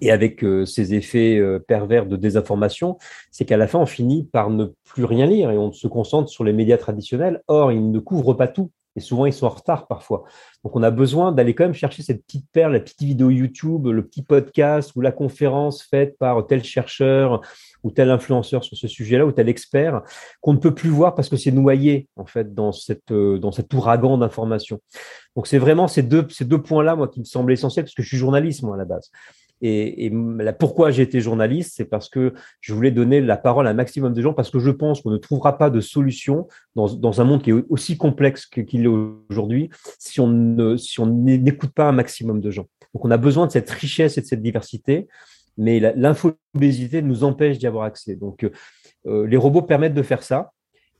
et 0.01 0.11
avec 0.11 0.45
euh, 0.45 0.67
ces 0.67 0.95
effets 0.95 1.41
pervers 1.67 2.07
de 2.07 2.17
désinformation, 2.17 2.99
c'est 3.31 3.45
qu'à 3.45 3.57
la 3.57 3.67
fin, 3.67 3.79
on 3.79 3.87
finit 3.87 4.25
par 4.25 4.51
ne 4.51 4.67
plus 4.85 5.05
rien 5.05 5.27
lire 5.27 5.51
et 5.51 5.57
on 5.57 5.73
se 5.73 5.89
concentre 5.89 6.29
sur 6.29 6.45
les 6.45 6.53
médias 6.53 6.79
traditionnels. 6.79 7.43
Or, 7.47 7.73
ils 7.73 7.91
ne 7.91 7.99
couvrent 8.01 8.35
pas 8.35 8.49
tout. 8.49 8.71
Et 8.97 9.01
souvent, 9.01 9.27
ils 9.27 9.33
sont 9.33 9.47
en 9.47 9.51
retard 9.51 9.87
parfois. 9.87 10.25
Donc, 10.63 10.77
on 10.77 10.83
a 10.83 10.91
besoin 10.91 11.33
d'aller 11.33 11.55
quand 11.55 11.65
même 11.65 11.75
chercher 11.75 12.03
cette 12.03 12.25
petite 12.25 12.47
perle, 12.53 12.73
la 12.75 12.81
petite 12.81 13.03
vidéo 13.03 13.31
YouTube, 13.31 13.87
le 13.87 14.07
petit 14.07 14.23
podcast 14.23 14.95
ou 14.95 15.01
la 15.01 15.11
conférence 15.11 15.83
faite 15.83 16.17
par 16.19 16.47
tel 16.47 16.63
chercheur 16.63 17.41
ou 17.83 17.91
tel 17.91 18.11
influenceur 18.11 18.63
sur 18.63 18.77
ce 18.77 18.87
sujet-là 18.87 19.27
ou 19.27 19.33
tel 19.33 19.49
expert 19.49 20.03
qu'on 20.41 20.53
ne 20.53 20.59
peut 20.59 20.75
plus 20.75 20.91
voir 20.91 21.15
parce 21.15 21.29
que 21.29 21.37
c'est 21.37 21.51
noyé 21.51 22.09
en 22.17 22.25
fait 22.25 22.55
dans 22.55 22.73
cette 22.73 23.11
euh, 23.11 23.39
dans 23.39 23.53
cet 23.53 23.73
ouragan 23.75 24.19
d'informations. 24.19 24.81
Donc, 25.35 25.47
c'est 25.49 25.59
vraiment 25.59 25.89
ces 25.89 26.03
deux 26.03 26.27
ces 26.31 26.45
deux 26.45 26.63
points-là 26.63 26.95
moi 26.95 27.09
qui 27.09 27.21
me 27.21 27.25
semblent 27.25 27.53
essentiels 27.53 27.85
parce 27.85 27.95
que 27.95 28.03
je 28.03 28.09
suis 28.09 28.17
journaliste 28.17 28.63
moi 28.63 28.77
à 28.77 28.79
la 28.79 28.85
base. 28.85 29.11
Et, 29.63 30.13
pourquoi 30.59 30.91
j'ai 30.91 31.03
été 31.03 31.21
journaliste, 31.21 31.73
c'est 31.77 31.85
parce 31.85 32.09
que 32.09 32.35
je 32.61 32.75
voulais 32.75 32.91
donner 32.91 33.21
la 33.21 33.37
parole 33.37 33.67
à 33.67 33.71
un 33.71 33.75
maximum 33.75 34.13
de 34.13 34.21
gens, 34.21 34.35
parce 34.35 34.51
que 34.51 34.59
je 34.59 34.71
pense 34.71 35.01
qu'on 35.01 35.11
ne 35.11 35.17
trouvera 35.17 35.57
pas 35.57 35.71
de 35.71 35.81
solution 35.81 36.47
dans, 36.75 37.21
un 37.21 37.25
monde 37.25 37.43
qui 37.43 37.51
est 37.51 37.65
aussi 37.69 37.97
complexe 37.97 38.47
qu'il 38.47 38.85
est 38.85 38.89
aujourd'hui 39.31 39.71
si 39.99 40.21
on 40.21 40.29
n'écoute 40.29 41.71
pas 41.71 41.89
un 41.89 41.93
maximum 41.93 42.41
de 42.41 42.51
gens. 42.51 42.67
Donc 42.93 43.05
on 43.05 43.11
a 43.11 43.17
besoin 43.17 43.47
de 43.47 43.53
cette 43.53 43.71
richesse 43.71 44.19
et 44.19 44.21
de 44.21 44.27
cette 44.27 44.43
diversité, 44.43 45.09
mais 45.57 45.81
l'infobésité 45.97 47.03
nous 47.03 47.25
empêche 47.25 47.59
d'y 47.59 47.67
avoir 47.67 47.85
accès. 47.85 48.17
Donc 48.17 48.49
euh, 49.07 49.27
les 49.27 49.37
robots 49.37 49.63
permettent 49.63 49.95
de 49.95 50.03
faire 50.03 50.23
ça. 50.23 50.53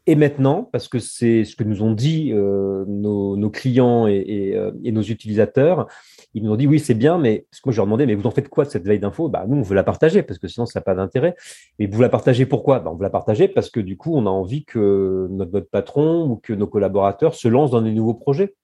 Et 0.07 0.17
maintenant, 0.17 0.69
parce 0.71 0.89
que 0.89 0.99
c'est 0.99 1.45
ce 1.45 1.57
que 1.57 1.65
nous 1.65 1.83
ont 1.83 1.93
dit 1.93 2.31
euh, 2.33 2.85
nos, 2.87 3.51
clients 3.51 4.07
et, 4.07 4.55
nos 4.85 5.03
utilisateurs, 5.03 5.89
ils 6.35 6.43
nous 6.43 6.53
ont 6.53 6.57
dit 6.57 6.67
oui, 6.67 6.79
c'est 6.79 6.95
bien, 6.95 7.17
mais 7.17 7.47
parce 7.51 7.61
que 7.61 7.69
moi 7.69 7.73
je 7.73 7.77
leur 7.79 7.87
demandais, 7.87 8.05
mais 8.05 8.15
vous 8.15 8.27
en 8.27 8.31
faites 8.31 8.49
quoi 8.49 8.65
de 8.65 8.71
cette 8.71 8.85
veille 8.85 8.99
d'info 8.99 9.31
bah, 9.31 9.47
Nous, 9.49 9.57
on 9.57 9.63
veut 9.63 9.75
la 9.75 9.85
partager 9.85 10.23
parce 10.23 10.39
que 10.39 10.47
sinon, 10.47 10.67
ça 10.67 10.81
n'a 10.81 10.85
pas 10.85 10.95
d'intérêt. 10.95 11.37
Mais 11.79 11.87
vous 11.87 12.03
la 12.03 12.11
partagez 12.11 12.45
pourquoi? 12.45 12.81
Bah, 12.81 12.91
On 12.93 12.97
veut 12.97 13.03
la 13.03 13.11
partager 13.11 13.49
parce 13.49 13.71
que 13.71 13.81
du 13.81 13.97
coup, 13.97 14.15
on 14.15 14.27
a 14.27 14.31
envie 14.31 14.65
que 14.65 15.27
notre, 15.31 15.53
notre 15.53 15.71
patron 15.71 16.29
ou 16.29 16.37
que 16.37 16.53
nos 16.53 16.67
collaborateurs 16.67 17.35
se 17.35 17.49
lancent 17.49 17.71
dans 17.71 17.83
des 17.83 17.93
nouveaux 17.93 18.15
projets. 18.15 18.55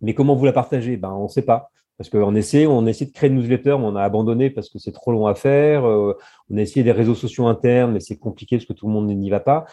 Mais 0.00 0.14
comment 0.14 0.36
vous 0.36 0.44
la 0.46 0.52
partagez? 0.52 0.96
Ben, 0.96 1.10
On 1.10 1.24
ne 1.24 1.28
sait 1.28 1.42
pas. 1.42 1.70
Parce 1.98 2.10
qu'on 2.10 2.34
essaie, 2.34 2.66
on 2.66 2.86
essaie 2.86 3.06
de 3.06 3.12
créer 3.12 3.30
une 3.30 3.36
newsletter, 3.36 3.76
mais 3.78 3.86
on 3.86 3.96
a 3.96 4.02
abandonné 4.02 4.50
parce 4.50 4.68
que 4.68 4.78
c'est 4.78 4.92
trop 4.92 5.12
long 5.12 5.26
à 5.26 5.34
faire. 5.34 5.86
Euh, 5.86 6.16
on 6.50 6.58
a 6.58 6.60
essayé 6.60 6.84
des 6.84 6.92
réseaux 6.92 7.14
sociaux 7.14 7.46
internes, 7.46 7.92
mais 7.92 8.00
c'est 8.00 8.18
compliqué 8.18 8.56
parce 8.58 8.66
que 8.66 8.74
tout 8.74 8.86
le 8.86 8.92
monde 8.92 9.08
n'y 9.08 9.30
va 9.30 9.40
pas. 9.40 9.64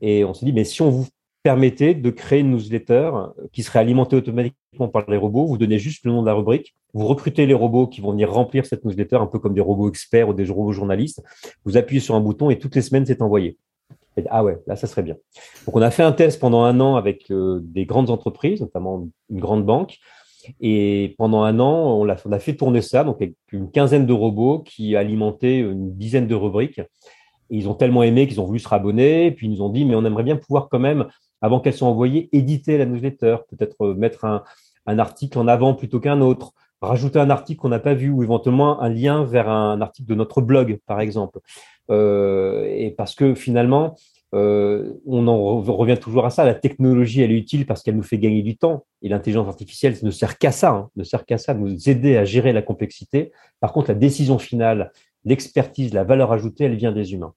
Et 0.00 0.24
on 0.24 0.34
s'est 0.34 0.46
dit, 0.46 0.52
mais 0.52 0.64
si 0.64 0.82
on 0.82 0.90
vous 0.90 1.06
permettait 1.42 1.94
de 1.94 2.10
créer 2.10 2.40
une 2.40 2.52
newsletter 2.52 3.10
qui 3.52 3.62
serait 3.62 3.78
alimentée 3.78 4.16
automatiquement 4.16 4.88
par 4.88 5.08
les 5.08 5.18
robots, 5.18 5.46
vous 5.46 5.58
donnez 5.58 5.78
juste 5.78 6.04
le 6.04 6.10
nom 6.10 6.22
de 6.22 6.26
la 6.26 6.34
rubrique, 6.34 6.74
vous 6.94 7.06
recrutez 7.06 7.44
les 7.46 7.54
robots 7.54 7.86
qui 7.86 8.00
vont 8.00 8.12
venir 8.12 8.32
remplir 8.32 8.64
cette 8.64 8.84
newsletter, 8.84 9.16
un 9.16 9.26
peu 9.26 9.38
comme 9.38 9.52
des 9.52 9.60
robots 9.60 9.88
experts 9.88 10.28
ou 10.28 10.32
des 10.32 10.46
robots 10.46 10.72
journalistes, 10.72 11.22
vous 11.64 11.76
appuyez 11.76 12.00
sur 12.00 12.14
un 12.14 12.20
bouton 12.20 12.50
et 12.50 12.58
toutes 12.58 12.74
les 12.74 12.82
semaines, 12.82 13.04
c'est 13.04 13.20
envoyé. 13.20 13.58
ah 14.30 14.42
ouais, 14.42 14.58
là, 14.66 14.74
ça 14.76 14.86
serait 14.86 15.02
bien. 15.02 15.16
Donc, 15.66 15.76
on 15.76 15.82
a 15.82 15.90
fait 15.90 16.02
un 16.02 16.12
test 16.12 16.40
pendant 16.40 16.62
un 16.62 16.80
an 16.80 16.96
avec 16.96 17.30
euh, 17.30 17.60
des 17.62 17.84
grandes 17.84 18.10
entreprises, 18.10 18.60
notamment 18.60 19.08
une 19.28 19.40
grande 19.40 19.66
banque. 19.66 19.98
Et 20.60 21.14
pendant 21.18 21.42
un 21.42 21.58
an, 21.58 22.00
on 22.00 22.08
a, 22.08 22.16
on 22.24 22.32
a 22.32 22.38
fait 22.38 22.54
tourner 22.54 22.82
ça, 22.82 23.04
donc 23.04 23.16
avec 23.16 23.34
une 23.50 23.70
quinzaine 23.70 24.06
de 24.06 24.12
robots 24.12 24.60
qui 24.60 24.96
alimentaient 24.96 25.58
une 25.58 25.96
dizaine 25.96 26.26
de 26.26 26.34
rubriques. 26.34 26.80
Ils 27.50 27.68
ont 27.68 27.74
tellement 27.74 28.02
aimé 28.02 28.26
qu'ils 28.26 28.40
ont 28.40 28.44
voulu 28.44 28.58
se 28.58 28.68
rabonner. 28.68 29.30
Puis 29.32 29.46
ils 29.46 29.50
nous 29.50 29.62
ont 29.62 29.68
dit, 29.68 29.84
mais 29.84 29.94
on 29.94 30.04
aimerait 30.04 30.22
bien 30.22 30.36
pouvoir 30.36 30.68
quand 30.68 30.78
même, 30.78 31.06
avant 31.40 31.60
qu'elles 31.60 31.74
soient 31.74 31.88
envoyées, 31.88 32.28
éditer 32.32 32.78
la 32.78 32.86
newsletter, 32.86 33.36
peut-être 33.48 33.84
euh, 33.84 33.94
mettre 33.94 34.24
un, 34.24 34.42
un, 34.86 34.98
article 34.98 35.38
en 35.38 35.48
avant 35.48 35.74
plutôt 35.74 36.00
qu'un 36.00 36.20
autre, 36.20 36.52
rajouter 36.80 37.18
un 37.18 37.30
article 37.30 37.60
qu'on 37.60 37.68
n'a 37.68 37.78
pas 37.78 37.94
vu 37.94 38.10
ou 38.10 38.22
éventuellement 38.22 38.80
un 38.80 38.88
lien 38.88 39.24
vers 39.24 39.48
un 39.48 39.80
article 39.80 40.08
de 40.08 40.14
notre 40.14 40.40
blog, 40.40 40.78
par 40.86 41.00
exemple. 41.00 41.40
Euh, 41.90 42.64
et 42.70 42.90
parce 42.90 43.14
que 43.14 43.34
finalement, 43.34 43.94
euh, 44.34 44.94
on 45.06 45.28
en 45.28 45.60
revient 45.60 45.98
toujours 45.98 46.26
à 46.26 46.30
ça. 46.30 46.44
La 46.44 46.54
technologie, 46.54 47.22
elle 47.22 47.30
est 47.30 47.36
utile 47.36 47.66
parce 47.66 47.82
qu'elle 47.82 47.96
nous 47.96 48.02
fait 48.02 48.18
gagner 48.18 48.42
du 48.42 48.56
temps. 48.56 48.84
Et 49.02 49.08
l'intelligence 49.08 49.46
artificielle 49.46 49.96
ne 50.02 50.10
sert 50.10 50.38
qu'à 50.38 50.50
ça, 50.50 50.70
hein, 50.70 50.88
ne 50.96 51.04
sert 51.04 51.24
qu'à 51.24 51.38
ça, 51.38 51.54
nous 51.54 51.88
aider 51.88 52.16
à 52.16 52.24
gérer 52.24 52.52
la 52.52 52.62
complexité. 52.62 53.32
Par 53.60 53.72
contre, 53.72 53.90
la 53.90 53.94
décision 53.94 54.38
finale, 54.38 54.90
l'expertise, 55.24 55.92
la 55.92 56.04
valeur 56.04 56.32
ajoutée, 56.32 56.64
elle 56.64 56.76
vient 56.76 56.92
des 56.92 57.12
humains. 57.12 57.34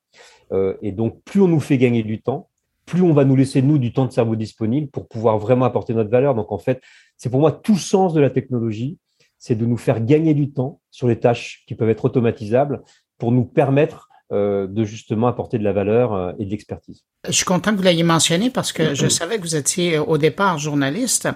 Euh, 0.51 0.75
et 0.81 0.91
donc, 0.91 1.21
plus 1.23 1.41
on 1.41 1.47
nous 1.47 1.59
fait 1.59 1.77
gagner 1.77 2.03
du 2.03 2.21
temps, 2.21 2.49
plus 2.85 3.01
on 3.01 3.13
va 3.13 3.25
nous 3.25 3.35
laisser, 3.35 3.61
nous, 3.61 3.77
du 3.77 3.91
temps 3.91 4.05
de 4.05 4.11
cerveau 4.11 4.35
disponible 4.35 4.87
pour 4.87 5.07
pouvoir 5.07 5.37
vraiment 5.37 5.65
apporter 5.65 5.93
notre 5.93 6.09
valeur. 6.09 6.35
Donc, 6.35 6.51
en 6.51 6.57
fait, 6.57 6.81
c'est 7.17 7.29
pour 7.29 7.39
moi 7.39 7.51
tout 7.51 7.77
sens 7.77 8.13
de 8.13 8.21
la 8.21 8.29
technologie, 8.29 8.97
c'est 9.37 9.55
de 9.55 9.65
nous 9.65 9.77
faire 9.77 10.03
gagner 10.03 10.33
du 10.33 10.51
temps 10.51 10.79
sur 10.89 11.07
les 11.07 11.19
tâches 11.19 11.63
qui 11.67 11.75
peuvent 11.75 11.89
être 11.89 12.05
automatisables 12.05 12.81
pour 13.17 13.31
nous 13.31 13.45
permettre 13.45 14.07
euh, 14.33 14.67
de 14.67 14.83
justement 14.83 15.27
apporter 15.27 15.57
de 15.57 15.63
la 15.63 15.71
valeur 15.71 16.13
euh, 16.13 16.33
et 16.37 16.43
de 16.43 16.49
l'expertise. 16.49 17.05
Je 17.25 17.31
suis 17.31 17.45
content 17.45 17.71
que 17.71 17.77
vous 17.77 17.83
l'ayez 17.83 18.03
mentionné 18.03 18.49
parce 18.49 18.73
que 18.73 18.93
je 18.93 19.07
savais 19.07 19.37
que 19.37 19.43
vous 19.43 19.55
étiez 19.55 19.97
au 19.99 20.17
départ 20.17 20.57
journaliste. 20.57 21.29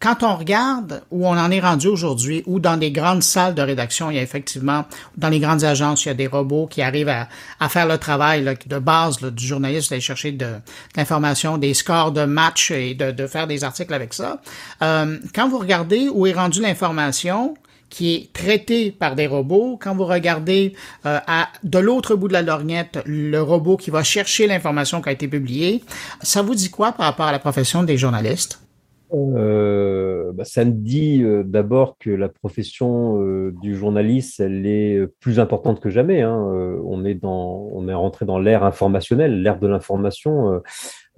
Quand 0.00 0.22
on 0.22 0.36
regarde 0.36 1.02
où 1.10 1.26
on 1.26 1.36
en 1.36 1.50
est 1.50 1.60
rendu 1.60 1.88
aujourd'hui, 1.88 2.42
ou 2.46 2.60
dans 2.60 2.76
des 2.76 2.92
grandes 2.92 3.22
salles 3.22 3.54
de 3.54 3.62
rédaction, 3.62 4.10
il 4.10 4.16
y 4.16 4.18
a 4.20 4.22
effectivement, 4.22 4.84
dans 5.16 5.28
les 5.28 5.40
grandes 5.40 5.64
agences, 5.64 6.04
il 6.04 6.08
y 6.08 6.10
a 6.10 6.14
des 6.14 6.28
robots 6.28 6.68
qui 6.68 6.82
arrivent 6.82 7.08
à, 7.08 7.28
à 7.58 7.68
faire 7.68 7.86
le 7.86 7.98
travail 7.98 8.44
de 8.66 8.78
base 8.78 9.18
du 9.18 9.46
journaliste, 9.46 9.90
d'aller 9.90 10.00
chercher 10.00 10.32
de, 10.32 10.54
l'information, 10.96 11.58
des 11.58 11.74
scores 11.74 12.12
de 12.12 12.24
match 12.24 12.70
et 12.70 12.94
de, 12.94 13.10
de, 13.10 13.26
faire 13.26 13.48
des 13.48 13.64
articles 13.64 13.92
avec 13.92 14.14
ça. 14.14 14.40
Euh, 14.82 15.18
quand 15.34 15.48
vous 15.48 15.58
regardez 15.58 16.08
où 16.08 16.26
est 16.26 16.32
rendue 16.32 16.62
l'information, 16.62 17.54
qui 17.90 18.14
est 18.14 18.32
traité 18.32 18.90
par 18.90 19.14
des 19.14 19.26
robots. 19.26 19.78
Quand 19.80 19.94
vous 19.94 20.04
regardez 20.04 20.74
euh, 21.06 21.18
à, 21.26 21.48
de 21.64 21.78
l'autre 21.78 22.16
bout 22.16 22.28
de 22.28 22.34
la 22.34 22.42
lorgnette 22.42 22.98
le 23.06 23.40
robot 23.40 23.78
qui 23.78 23.90
va 23.90 24.02
chercher 24.02 24.46
l'information 24.46 25.00
qui 25.00 25.08
a 25.08 25.12
été 25.12 25.26
publiée, 25.26 25.82
ça 26.22 26.42
vous 26.42 26.54
dit 26.54 26.70
quoi 26.70 26.92
par 26.92 27.06
rapport 27.06 27.26
à 27.26 27.32
la 27.32 27.38
profession 27.38 27.82
des 27.82 27.96
journalistes? 27.96 28.60
Euh, 29.12 30.32
bah, 30.32 30.44
ça 30.44 30.64
me 30.64 30.72
dit 30.72 31.22
euh, 31.22 31.42
d'abord 31.42 31.96
que 31.98 32.10
la 32.10 32.28
profession 32.28 33.22
euh, 33.22 33.54
du 33.62 33.74
journaliste, 33.74 34.40
elle 34.40 34.66
est 34.66 35.06
plus 35.20 35.40
importante 35.40 35.80
que 35.80 35.90
jamais. 35.90 36.22
Hein. 36.22 36.36
on 36.84 37.04
est 37.04 37.14
dans, 37.14 37.68
on 37.72 37.88
est 37.88 37.94
rentré 37.94 38.26
dans 38.26 38.38
l'ère 38.38 38.64
informationnelle, 38.64 39.42
l'ère 39.42 39.58
de 39.58 39.66
l'information 39.66 40.60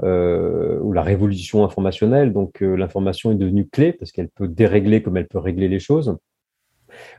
ou 0.02 0.92
la 0.92 1.03
révolution 1.03 1.64
informationnelle. 1.64 2.33
Donc 2.33 2.61
l'information 2.61 3.33
est 3.33 3.37
devenue 3.37 3.68
clé 3.68 3.92
parce 3.92 4.12
qu'elle 4.12 4.29
peut 4.29 4.48
dérégler 4.48 5.03
comme 5.03 5.16
elle 5.16 5.29
peut 5.29 5.38
régler 5.38 5.68
les 5.68 5.81
choses. 5.81 6.16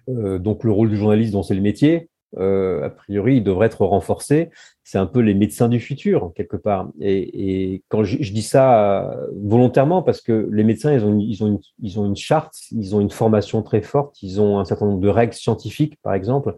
Euh, 0.10 0.40
donc 0.40 0.64
le 0.64 0.72
rôle 0.72 0.90
du 0.90 0.98
journaliste, 0.98 1.36
c'est 1.44 1.56
le 1.56 1.62
métier, 1.62 1.96
euh, 1.96 2.11
a 2.38 2.90
priori, 2.90 3.38
il 3.38 3.44
devrait 3.44 3.68
être 3.68 3.86
renforcé. 3.86 4.50
C'est 4.84 4.98
un 4.98 5.06
peu 5.06 5.20
les 5.20 5.34
médecins 5.34 5.70
du 5.70 5.80
futur, 5.80 6.32
quelque 6.36 6.58
part. 6.58 6.90
Et, 7.00 7.84
quand 7.90 8.04
je, 8.04 8.18
dis 8.18 8.42
ça 8.42 9.10
euh, 9.10 9.28
volontairement, 9.44 10.02
parce 10.02 10.22
que 10.22 10.50
les 10.52 10.64
médecins, 10.64 10.94
ils 10.94 11.06
ont, 11.06 11.18
ils, 11.20 11.44
ont 11.44 11.48
une, 11.48 11.60
ils 11.82 12.00
ont 12.00 12.06
une 12.06 12.16
charte, 12.16 12.56
ils 12.72 12.96
ont 12.96 13.02
une 13.02 13.10
formation 13.10 13.62
très 13.62 13.82
forte, 13.82 14.22
ils 14.22 14.42
ont 14.42 14.60
un 14.60 14.66
certain 14.66 14.86
nombre 14.86 15.02
de 15.02 15.10
règles 15.10 15.34
scientifiques, 15.34 15.98
par 16.02 16.14
exemple. 16.14 16.56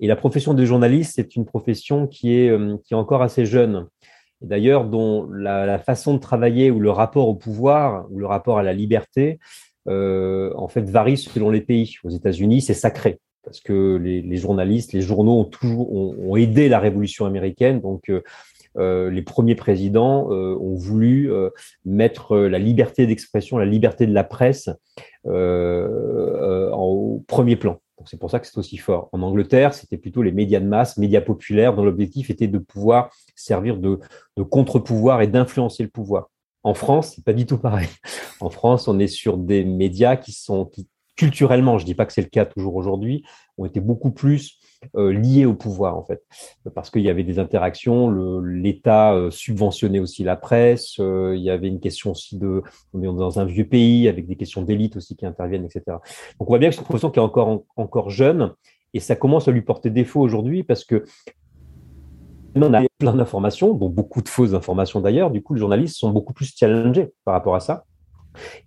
Et 0.00 0.06
la 0.06 0.16
profession 0.16 0.54
de 0.54 0.64
journaliste, 0.64 1.14
c'est 1.16 1.36
une 1.36 1.44
profession 1.44 2.06
qui 2.06 2.34
est, 2.34 2.56
qui 2.84 2.94
est 2.94 2.96
encore 2.96 3.22
assez 3.22 3.44
jeune. 3.44 3.86
D'ailleurs, 4.40 4.84
dont 4.84 5.28
la, 5.32 5.78
façon 5.78 6.14
de 6.14 6.18
travailler 6.20 6.70
ou 6.70 6.78
le 6.78 6.90
rapport 6.90 7.28
au 7.28 7.34
pouvoir 7.34 8.06
ou 8.10 8.18
le 8.18 8.26
rapport 8.26 8.58
à 8.58 8.62
la 8.62 8.72
liberté 8.72 9.40
euh, 9.88 10.52
en 10.56 10.68
fait, 10.68 10.82
varie 10.82 11.16
selon 11.16 11.50
les 11.50 11.60
pays. 11.60 11.96
Aux 12.04 12.10
États-Unis, 12.10 12.60
c'est 12.60 12.74
sacré 12.74 13.18
parce 13.42 13.60
que 13.60 13.96
les, 13.96 14.36
journalistes, 14.36 14.92
les 14.92 15.00
journaux 15.00 15.40
ont 15.40 15.44
toujours 15.44 15.92
ont, 15.92 16.36
aidé 16.36 16.68
la 16.68 16.78
révolution 16.78 17.26
américaine. 17.26 17.80
Donc, 17.80 18.10
euh, 18.10 18.22
euh, 18.76 19.10
les 19.10 19.22
premiers 19.22 19.54
présidents 19.54 20.28
ont 20.28 20.74
voulu 20.74 21.30
mettre 21.84 22.38
la 22.38 22.58
liberté 22.58 23.06
d'expression, 23.06 23.58
la 23.58 23.66
liberté 23.66 24.06
de 24.06 24.12
la 24.12 24.24
presse 24.24 24.70
au 25.24 27.24
premier 27.26 27.56
plan. 27.56 27.80
C'est 28.04 28.20
pour 28.20 28.30
ça 28.30 28.38
que 28.38 28.46
c'est 28.46 28.58
aussi 28.58 28.76
fort. 28.76 29.08
En 29.12 29.22
Angleterre, 29.22 29.74
c'était 29.74 29.96
plutôt 29.96 30.22
les 30.22 30.30
médias 30.30 30.60
de 30.60 30.66
masse, 30.66 30.98
médias 30.98 31.20
populaires, 31.20 31.74
dont 31.74 31.84
l'objectif 31.84 32.30
était 32.30 32.46
de 32.46 32.58
pouvoir 32.58 33.10
servir 33.34 33.78
de 33.78 33.98
contre-pouvoir 34.42 35.22
et 35.22 35.26
d'influencer 35.26 35.82
le 35.82 35.88
pouvoir. 35.88 36.28
En 36.62 36.74
France, 36.74 37.12
c'est 37.14 37.24
pas 37.24 37.32
du 37.32 37.46
tout 37.46 37.58
pareil. 37.58 37.88
En 38.40 38.50
France, 38.50 38.88
on 38.88 38.98
est 38.98 39.06
sur 39.06 39.38
des 39.38 39.64
médias 39.64 40.16
qui 40.16 40.32
sont 40.32 40.70
culturellement, 41.18 41.78
je 41.78 41.84
dis 41.84 41.96
pas 41.96 42.06
que 42.06 42.12
c'est 42.12 42.22
le 42.22 42.28
cas 42.28 42.46
toujours 42.46 42.76
aujourd'hui, 42.76 43.24
ont 43.58 43.64
été 43.64 43.80
beaucoup 43.80 44.12
plus 44.12 44.60
euh, 44.96 45.12
liés 45.12 45.46
au 45.46 45.54
pouvoir 45.54 45.98
en 45.98 46.04
fait, 46.04 46.22
parce 46.76 46.90
qu'il 46.90 47.02
y 47.02 47.10
avait 47.10 47.24
des 47.24 47.40
interactions, 47.40 48.08
l'État 48.40 49.12
euh, 49.12 49.28
subventionnait 49.28 49.98
aussi 49.98 50.22
la 50.22 50.36
presse, 50.36 50.94
euh, 51.00 51.34
il 51.36 51.42
y 51.42 51.50
avait 51.50 51.66
une 51.66 51.80
question 51.80 52.12
aussi 52.12 52.38
de, 52.38 52.62
on 52.94 53.02
est 53.02 53.06
dans 53.06 53.40
un 53.40 53.44
vieux 53.44 53.66
pays 53.66 54.08
avec 54.08 54.28
des 54.28 54.36
questions 54.36 54.62
d'élite 54.62 54.96
aussi 54.96 55.16
qui 55.16 55.26
interviennent, 55.26 55.64
etc. 55.64 55.82
Donc 55.88 56.00
on 56.38 56.44
voit 56.44 56.60
bien 56.60 56.68
que 56.68 56.76
c'est 56.76 56.82
une 56.82 56.86
profession 56.86 57.10
qui 57.10 57.18
est 57.18 57.22
encore 57.22 57.64
encore 57.74 58.10
jeune 58.10 58.54
et 58.94 59.00
ça 59.00 59.16
commence 59.16 59.48
à 59.48 59.50
lui 59.50 59.62
porter 59.62 59.90
défaut 59.90 60.20
aujourd'hui 60.20 60.62
parce 60.62 60.84
que 60.84 61.04
on 62.54 62.74
a 62.74 62.82
plein 62.98 63.14
d'informations, 63.14 63.74
dont 63.74 63.90
beaucoup 63.90 64.22
de 64.22 64.28
fausses 64.28 64.54
informations 64.54 65.00
d'ailleurs. 65.00 65.30
Du 65.30 65.42
coup, 65.42 65.54
les 65.54 65.60
journalistes 65.60 65.96
sont 65.96 66.10
beaucoup 66.10 66.32
plus 66.32 66.54
challengés 66.56 67.12
par 67.24 67.34
rapport 67.34 67.54
à 67.54 67.60
ça. 67.60 67.84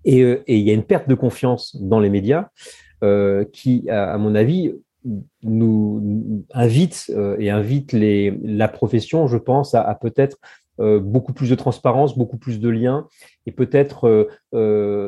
Et, 0.06 0.22
euh, 0.22 0.44
il 0.48 0.60
y 0.60 0.72
a 0.72 0.74
une 0.74 0.84
perte 0.84 1.08
de 1.08 1.16
confiance 1.16 1.76
dans 1.80 2.00
les 2.00 2.10
médias 2.10 2.48
euh, 3.04 3.46
qui, 3.52 3.90
à, 3.90 4.18
mon 4.18 4.36
avis, 4.36 4.74
nous 5.42 6.38
invite 6.54 7.12
euh, 7.16 7.36
et 7.40 7.50
invite 7.50 7.94
la 7.94 8.68
profession, 8.68 9.28
je 9.28 9.38
pense, 9.38 9.74
à, 9.76 9.98
peut-être 10.00 10.38
beaucoup 10.80 11.34
plus 11.34 11.48
de 11.48 11.54
transparence, 11.54 12.18
beaucoup 12.18 12.38
plus 12.38 12.60
de 12.60 12.68
liens 12.68 13.08
et 13.46 13.52
peut-être 13.52 14.28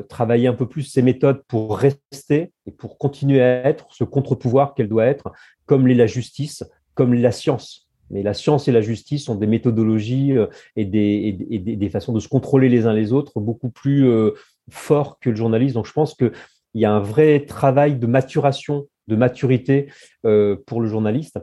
travailler 0.07 0.47
un 0.47 0.53
peu 0.53 0.67
plus 0.67 0.83
ces 0.83 1.01
méthodes 1.01 1.41
pour 1.47 1.77
rester 1.77 2.51
et 2.67 2.71
pour 2.71 2.99
continuer 2.99 3.41
à 3.41 3.67
être 3.67 3.87
ce 3.89 4.03
contre-pouvoir 4.03 4.75
qu'elle 4.75 4.87
doit 4.87 5.05
être, 5.05 5.31
comme 5.65 5.87
l'est 5.87 5.95
la 5.95 6.05
justice, 6.05 6.63
comme 6.93 7.15
la 7.15 7.31
science. 7.31 7.83
Mais 8.13 8.21
la 8.21 8.33
science 8.33 8.67
et 8.67 8.71
la 8.71 8.81
justice 8.81 9.25
sont 9.25 9.35
des 9.35 9.47
méthodologies 9.47 10.33
euh, 10.33 10.47
et 10.75 10.85
des, 10.85 11.89
façons 11.89 12.13
de 12.13 12.19
se 12.19 12.27
contrôler 12.27 12.69
les 12.69 12.85
uns 12.85 12.93
les 12.93 13.11
autres 13.11 13.39
beaucoup 13.39 13.69
plus 13.69 14.07
euh, 14.69 14.71
forts 14.71 15.19
que 15.19 15.29
le 15.29 15.35
journaliste. 15.35 15.75
Donc 15.75 15.87
je 15.87 15.93
pense 15.93 16.13
qu'il 16.15 16.31
y 16.73 16.85
a 16.85 16.91
un 16.91 16.99
vrai 16.99 17.45
travail 17.45 17.97
de 17.97 18.07
maturation, 18.07 18.87
de 19.07 19.15
maturité 19.15 19.87
euh, 20.25 20.57
pour 20.65 20.81
le 20.81 20.87
journaliste. 20.87 21.39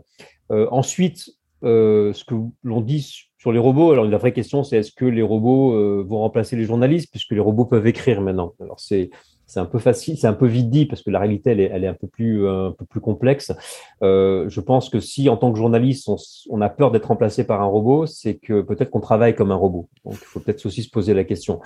ensuite, 0.51 1.31
ce 1.63 2.25
que 2.25 2.35
l'on 2.63 2.81
dit 2.81 3.29
sur 3.39 3.53
les 3.53 3.59
robots, 3.59 3.93
alors 3.93 4.05
la 4.05 4.19
vraie 4.19 4.33
question 4.33 4.65
c'est 4.65 4.79
est-ce 4.79 4.93
que 4.93 5.05
les 5.05 5.23
robots 5.23 6.05
vont 6.05 6.19
remplacer 6.19 6.57
les 6.57 6.65
journalistes 6.65 7.11
puisque 7.11 7.33
les 7.33 7.41
robots 7.41 7.67
peuvent 7.67 7.87
écrire 7.87 8.21
maintenant? 8.21 8.55
Alors 8.61 8.81
c'est 8.81 9.11
c'est 9.51 9.59
un 9.59 9.67
peu 9.67 9.81
facile, 9.81 10.17
c'est 10.17 10.29
un 10.29 10.33
peu 10.33 10.47
vite 10.47 10.71
dit 10.71 10.87
parce 10.87 11.03
que 11.03 11.11
la 11.11 11.19
réalité, 11.19 11.51
elle 11.51 11.83
est, 11.83 11.89
un 11.89 11.95
peu 11.95 12.07
plus, 12.07 12.47
euh, 12.47 12.69
un 12.69 12.73
peu 12.73 12.85
plus 12.85 13.01
complexe. 13.01 13.53
Euh, 14.01 14.49
je 14.49 14.61
pense 14.61 14.89
que 14.89 15.01
si, 15.01 15.29
en 15.29 15.37
tant 15.37 15.51
que 15.51 15.59
journaliste, 15.59 16.09
on, 16.09 16.15
on 16.51 16.61
a 16.61 16.69
peur 16.69 16.93
d'être 16.93 17.07
remplacé 17.07 17.43
par 17.43 17.61
un 17.61 17.65
robot, 17.65 18.07
c'est 18.07 18.37
que 18.37 18.63
peut-être 18.63 18.91
qu'on 18.91 19.01
travaille 19.01 19.35
comme 19.35 19.51
un 19.51 19.57
robot. 19.57 19.89
Donc, 20.05 20.15
il 20.15 20.25
faut 20.25 20.39
peut-être 20.39 20.65
aussi 20.65 20.85
se 20.85 20.91
poser 20.91 21.15
la 21.15 21.25
question. 21.25 21.61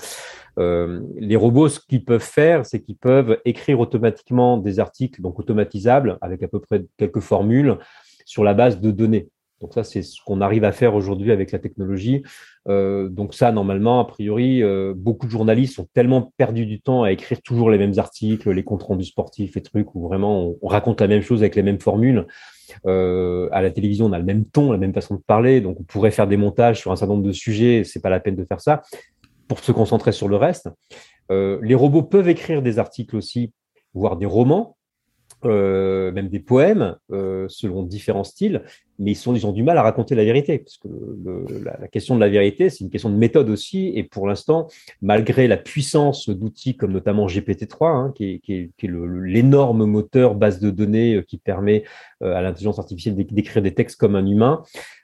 Euh, 0.59 1.03
les 1.19 1.37
robots, 1.37 1.69
ce 1.69 1.79
qu'ils 1.79 2.07
peuvent 2.07 2.23
faire, 2.23 2.65
c'est 2.65 2.81
qu'ils 2.81 2.97
peuvent 2.97 3.39
écrire 3.45 3.79
automatiquement 3.81 4.57
des 4.57 4.81
articles, 4.81 5.21
donc 5.21 5.39
automatisables, 5.39 6.17
avec 6.23 6.43
à 6.43 6.49
peu 6.49 6.61
près 6.61 6.87
quelques 6.97 7.21
formules, 7.21 7.77
sur 8.25 8.45
la 8.45 8.55
base 8.55 8.81
de 8.81 8.93
données. 8.93 9.29
Donc 9.65 9.73
ça, 9.73 9.83
c'est 9.83 10.03
ce 10.03 10.21
qu'on 10.23 10.43
arrive 10.43 10.65
à 10.65 10.73
faire 10.73 10.95
aujourd'hui 10.95 11.33
avec 11.33 11.51
la 11.51 11.59
technologie. 11.59 12.23
Euh, 12.69 13.09
donc 13.09 13.33
ça, 13.33 13.51
normalement, 13.51 13.99
a 13.99 14.05
priori, 14.05 14.63
euh, 14.63 14.93
beaucoup 14.95 15.25
de 15.25 15.31
journalistes 15.31 15.79
ont 15.79 15.89
tellement 15.95 16.35
perdu 16.37 16.67
du 16.67 16.83
temps 16.83 17.03
à 17.03 17.13
écrire 17.13 17.41
toujours 17.41 17.71
les 17.71 17.79
mêmes 17.79 17.95
articles, 17.97 18.51
les 18.51 18.63
comptes 18.63 18.83
rendus 18.83 19.07
sportifs 19.07 19.57
et 19.57 19.63
trucs, 19.63 19.95
où 19.95 20.07
vraiment 20.07 20.55
on, 20.61 20.69
raconte 20.69 21.01
la 21.01 21.07
même 21.07 21.23
chose 21.23 21.41
avec 21.41 21.57
les 21.57 21.63
mêmes 21.63 21.81
formules. 21.81 22.27
Euh, 22.85 23.49
à 23.53 23.63
la 23.63 23.71
télévision, 23.71 24.05
on 24.05 24.13
a 24.13 24.19
le 24.19 24.27
même 24.27 24.45
ton, 24.45 24.71
la 24.71 24.77
même 24.77 24.93
façon 24.93 25.15
de 25.15 25.23
parler, 25.27 25.63
donc 25.63 25.81
on 25.81 25.85
pourrait 25.85 26.11
faire 26.11 26.27
des 26.27 26.37
montages 26.37 26.81
sur 26.81 26.93
un 26.93 26.97
certain 26.97 27.15
nombre 27.15 27.27
de 27.27 27.33
sujets. 27.33 27.85
C'est 27.85 28.03
pas 28.03 28.11
la 28.11 28.21
peine 28.21 28.37
de 28.37 28.45
faire 28.45 28.61
ça 28.61 28.83
pour 29.49 29.61
se 29.61 29.73
concentrer 29.73 30.13
sur 30.13 30.29
le 30.29 30.37
reste. 30.37 30.69
les 31.31 31.75
robots 31.75 32.03
peuvent 32.03 32.29
écrire 32.29 32.61
des 32.61 32.79
articles 32.79 33.17
aussi, 33.17 33.55
voire 33.95 34.19
des 34.19 34.27
romans. 34.27 34.77
Euh, 35.47 36.11
même 36.13 36.29
des 36.29 36.39
poèmes 36.39 36.97
euh, 37.13 37.47
selon 37.49 37.83
différents 37.83 38.25
styles, 38.25 38.63
mais 38.99 39.13
ils, 39.13 39.47
ont 39.47 39.53
du 39.53 39.63
mal 39.63 39.77
à 39.77 39.83
raconter 39.83 40.15
la 40.15 40.25
vérité, 40.25 40.59
parce 40.59 40.79
que 40.79 40.89
la, 41.63 41.89
question 41.89 42.15
de 42.15 42.21
la 42.21 42.29
vérité, 42.29 42.71
c'est 42.71 42.81
une 42.81 42.91
question 42.91 43.11
de 43.11 43.17
méthode 43.17 43.51
aussi, 43.51 43.93
et 43.95 44.05
pour 44.05 44.27
l'instant, 44.27 44.69
malgré 45.03 45.47
la 45.47 45.57
puissance 45.57 46.31
d'outils 46.31 46.77
comme 46.77 46.93
notamment 46.93 47.27
GPT-3, 47.27 47.87
hein, 47.87 48.13
qui 48.15 48.41
est, 48.49 48.71
l'énorme 48.83 49.85
moteur 49.85 50.35
base 50.35 50.61
de 50.61 50.71
données 50.71 51.17
euh, 51.17 51.23
qui 51.23 51.37
permet 51.37 51.85
à 52.23 52.41
l'intelligence 52.41 52.79
artificielle 52.79 53.17
d'écrire 53.17 53.63
des 53.63 53.75
textes 53.75 54.01
comme 54.01 54.17
un 54.17 54.27
humain, 54.27 54.63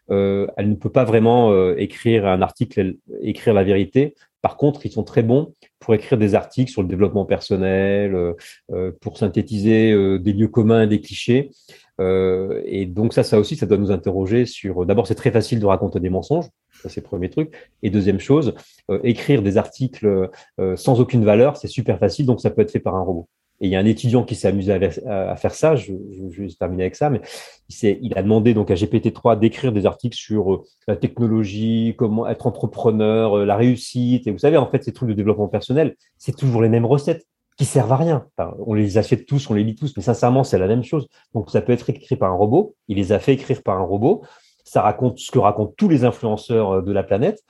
elle 0.09 0.71
ne 0.71 0.75
peut 0.75 0.91
pas 0.91 1.05
vraiment 1.05 1.75
écrire 1.75 2.27
un 2.27 2.41
article, 2.41 2.97
écrire 3.21 3.53
la 3.53 3.63
vérité. 3.63 4.15
Par 4.43 4.57
contre, 4.57 4.87
ils 4.87 4.93
sont 4.93 5.05
très 5.05 5.23
bons 5.23 5.55
pour 5.79 5.95
écrire 5.95 6.19
des 6.19 6.35
articles 6.35 6.71
sur 6.71 6.83
le 6.83 6.89
développement 6.89 7.25
personnel, 7.25 8.15
euh, 8.15 8.35
euh, 8.73 8.93
pour 9.01 9.19
synthétiser 9.19 9.93
euh, 9.93 10.19
des 10.19 10.33
lieux 10.33 10.49
communs 10.49 10.87
des 10.87 11.01
clichés. 11.01 11.51
et 11.99 12.87
donc 12.87 13.13
ça, 13.13 13.23
ça 13.23 13.39
aussi, 13.39 13.57
ça 13.57 13.67
doit 13.67 13.77
nous 13.77 13.91
interroger 13.91 14.47
sur. 14.47 14.87
D'abord, 14.87 15.07
c'est 15.07 15.15
très 15.15 15.31
facile 15.31 15.61
de 15.61 15.67
raconter 15.67 16.01
des 16.01 16.11
mensonges, 16.11 16.47
ça 16.83 16.89
c'est 16.89 17.03
le 17.03 17.07
premier 17.07 17.29
truc. 17.29 17.55
Et 17.83 17.91
deuxième 17.91 18.21
chose, 18.21 18.55
écrire 19.03 19.43
des 19.43 19.59
articles 19.59 20.31
sans 20.77 21.01
aucune 21.01 21.25
valeur, 21.27 21.59
c'est 21.59 21.69
super 21.69 21.99
facile, 21.99 22.25
donc 22.25 22.41
ça 22.41 22.51
peut 22.51 22.63
être 22.63 22.71
fait 22.71 22.81
par 22.81 22.95
un 22.95 23.03
robot. 23.03 23.29
Et 23.61 23.67
il 23.67 23.71
y 23.71 23.77
a 23.77 23.79
un 23.79 23.85
étudiant 23.85 24.25
qui 24.25 24.35
s'est 24.35 24.49
amusé 24.49 24.73
à, 25.07 25.37
faire 25.37 25.55
ça, 25.55 25.77
je, 25.77 25.93
je, 26.31 26.43
vais 26.43 26.49
terminer 26.49 26.85
avec 26.85 26.97
ça, 26.97 27.11
mais 27.11 27.21
il, 27.69 27.99
il 28.01 28.17
a 28.17 28.23
demandé 28.23 28.55
donc 28.55 28.71
à 28.71 28.75
GPT-3 28.75 29.39
d'écrire 29.39 29.71
des 29.73 29.85
articles 29.85 30.17
sur 30.17 30.55
euh, 30.55 30.63
la 30.89 30.97
technologie, 30.97 31.95
comment 31.99 32.27
être 32.27 32.47
entrepreneur, 32.47 33.39
euh, 33.39 33.45
la 33.45 33.57
réussite. 33.57 34.27
Et 34.27 34.31
vous 34.31 34.39
savez, 34.39 34.57
en 34.57 34.67
fait, 34.67 34.83
ces 34.83 34.93
trucs 34.93 35.11
de 35.11 35.15
développement 35.15 35.49
personnel, 35.49 35.95
c'est 36.17 36.35
toujours 36.35 36.63
les 36.63 36.71
mêmes 36.71 36.87
recettes 36.87 37.27
qui 37.59 37.67
servent 37.67 37.93
à 37.93 37.97
rien. 37.97 38.27
on 38.67 38.73
les 38.73 38.97
achète 38.97 39.27
tous, 39.27 39.51
on 39.51 39.55
les 39.55 39.65
lit 39.65 39.75
tous, 39.75 39.95
mais 39.95 40.03
sincèrement, 40.03 40.45
c'est 40.45 40.57
la 40.57 40.67
même 40.67 40.83
chose. 40.83 41.07
Donc, 41.35 41.51
ça 41.51 41.61
peut 41.61 41.73
être 41.73 41.91
écrit 41.91 42.17
par 42.17 42.33
un 42.33 42.35
robot. 42.35 42.75
Il 42.89 42.97
les 42.97 43.13
a 43.13 43.19
fait 43.19 43.35
écrire 43.35 43.63
par 43.63 43.79
un 43.79 43.85
robot. 43.85 44.23
Ça 44.65 44.81
raconte 44.81 45.19
ce 45.19 45.31
que 45.31 45.39
racontent 45.39 45.75
tous 45.77 45.91
les 45.91 46.05
influenceurs 46.05 46.77
euh, 46.77 46.83
de 46.83 46.93
la 46.93 47.03
planète. 47.03 47.45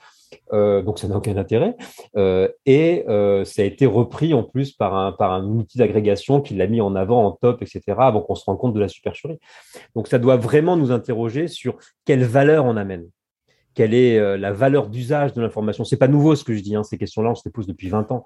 Euh, 0.53 0.81
donc 0.81 0.99
ça 0.99 1.07
n'a 1.07 1.17
aucun 1.17 1.37
intérêt. 1.37 1.75
Euh, 2.17 2.47
et 2.65 3.05
euh, 3.07 3.43
ça 3.45 3.61
a 3.61 3.65
été 3.65 3.85
repris 3.85 4.33
en 4.33 4.43
plus 4.43 4.71
par 4.71 4.95
un, 4.95 5.43
outil 5.45 5.77
d'agrégation 5.77 6.41
qui 6.41 6.55
l'a 6.55 6.67
mis 6.67 6.81
en 6.81 6.95
avant 6.95 7.25
en 7.25 7.31
top, 7.31 7.61
etc., 7.61 7.81
avant 7.97 8.21
qu'on 8.21 8.35
se 8.35 8.45
rende 8.45 8.57
compte 8.57 8.73
de 8.73 8.79
la 8.79 8.87
supercherie. 8.87 9.39
Donc 9.95 10.07
ça 10.07 10.19
doit 10.19 10.37
vraiment 10.37 10.77
nous 10.77 10.91
interroger 10.91 11.47
sur 11.47 11.77
quelle 12.05 12.23
valeur 12.23 12.65
on 12.65 12.77
amène. 12.77 13.07
Quelle 13.73 13.93
est 13.93 14.37
la 14.37 14.51
valeur 14.51 14.89
d'usage 14.89 15.33
de 15.33 15.41
l'information? 15.41 15.85
C'est 15.85 15.97
pas 15.97 16.09
nouveau 16.09 16.35
ce 16.35 16.43
que 16.43 16.53
je 16.53 16.61
dis, 16.61 16.75
hein, 16.75 16.83
ces 16.83 16.97
questions-là, 16.97 17.31
on 17.31 17.35
se 17.35 17.43
les 17.45 17.51
pose 17.51 17.67
depuis 17.67 17.87
20 17.87 18.11
ans. 18.11 18.25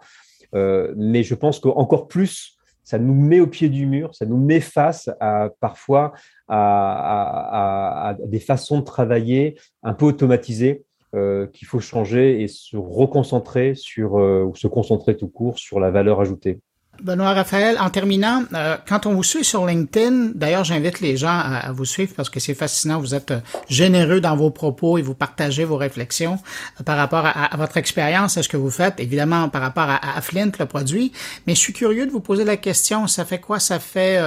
mais 0.53 1.21
je 1.21 1.35
pense 1.35 1.59
qu'encore 1.59 2.07
plus, 2.07 2.57
ça 2.83 2.97
nous 2.97 3.13
met 3.13 3.39
au 3.39 3.47
pied 3.47 3.69
du 3.69 3.85
mur, 3.85 4.13
ça 4.15 4.25
nous 4.25 4.37
met 4.37 4.59
face 4.59 5.09
à 5.19 5.49
parfois 5.59 6.13
à 6.47 8.15
des 8.25 8.39
façons 8.39 8.79
de 8.79 8.83
travailler 8.83 9.59
un 9.83 9.93
peu 9.93 10.05
automatisées 10.05 10.83
euh, 11.15 11.47
qu'il 11.47 11.67
faut 11.67 11.79
changer 11.79 12.41
et 12.41 12.47
se 12.47 12.75
reconcentrer 12.75 13.73
sur, 13.75 14.17
euh, 14.17 14.43
ou 14.43 14.55
se 14.55 14.67
concentrer 14.67 15.15
tout 15.15 15.27
court 15.27 15.57
sur 15.57 15.79
la 15.79 15.89
valeur 15.89 16.19
ajoutée. 16.19 16.59
Benoît 17.01 17.33
Raphaël, 17.33 17.77
en 17.79 17.89
terminant, 17.89 18.43
euh, 18.53 18.77
quand 18.87 19.05
on 19.05 19.13
vous 19.13 19.23
suit 19.23 19.43
sur 19.43 19.65
LinkedIn, 19.65 20.31
d'ailleurs, 20.35 20.63
j'invite 20.63 21.01
les 21.01 21.17
gens 21.17 21.37
à, 21.37 21.71
vous 21.71 21.85
suivre 21.85 22.13
parce 22.15 22.29
que 22.29 22.39
c'est 22.39 22.53
fascinant. 22.53 22.99
Vous 22.99 23.15
êtes 23.15 23.33
généreux 23.69 24.21
dans 24.21 24.35
vos 24.35 24.49
propos 24.49 24.97
et 24.97 25.01
vous 25.01 25.15
partagez 25.15 25.65
vos 25.65 25.77
réflexions 25.77 26.37
par 26.85 26.97
rapport 26.97 27.25
à, 27.25 27.55
votre 27.57 27.77
expérience, 27.77 28.37
à 28.37 28.43
ce 28.43 28.49
que 28.49 28.57
vous 28.57 28.71
faites, 28.71 28.99
évidemment 28.99 29.49
par 29.49 29.61
rapport 29.61 29.89
à, 29.89 30.17
à, 30.17 30.21
Flint, 30.21 30.51
le 30.59 30.65
produit. 30.65 31.11
Mais 31.47 31.55
je 31.55 31.59
suis 31.59 31.73
curieux 31.73 32.05
de 32.05 32.11
vous 32.11 32.21
poser 32.21 32.43
la 32.43 32.57
question, 32.57 33.07
ça 33.07 33.25
fait 33.25 33.39
quoi? 33.39 33.59
Ça 33.59 33.79
fait 33.79 34.17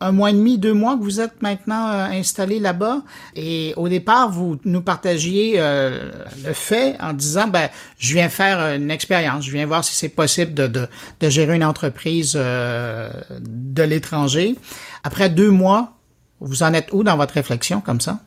un 0.00 0.12
mois 0.12 0.30
et 0.30 0.32
demi, 0.32 0.58
deux 0.58 0.72
mois 0.72 0.96
que 0.96 1.02
vous 1.02 1.20
êtes 1.20 1.42
maintenant 1.42 1.88
euh, 1.88 2.06
installé 2.06 2.58
là-bas. 2.58 3.02
Et 3.36 3.74
au 3.76 3.88
départ, 3.88 4.30
vous 4.30 4.58
nous 4.64 4.80
partagiez 4.80 5.54
euh, 5.56 6.10
le 6.44 6.52
fait 6.52 6.96
en 7.00 7.12
disant, 7.12 7.48
ben, 7.48 7.68
je 7.98 8.14
viens 8.14 8.28
faire 8.28 8.58
une 8.74 8.90
expérience, 8.90 9.44
je 9.44 9.52
viens 9.52 9.66
voir 9.66 9.84
si 9.84 9.94
c'est 9.94 10.08
possible 10.08 10.54
de, 10.54 10.66
de, 10.66 10.86
de, 11.20 11.28
gérer 11.28 11.54
une 11.54 11.64
entreprise 11.64 12.34
euh, 12.36 13.10
de 13.40 13.82
l'étranger. 13.82 14.56
Après 15.04 15.28
deux 15.28 15.50
mois, 15.50 15.92
vous 16.40 16.62
en 16.62 16.72
êtes 16.72 16.92
où 16.92 17.02
dans 17.02 17.16
votre 17.16 17.34
réflexion 17.34 17.80
comme 17.80 18.00
ça? 18.00 18.20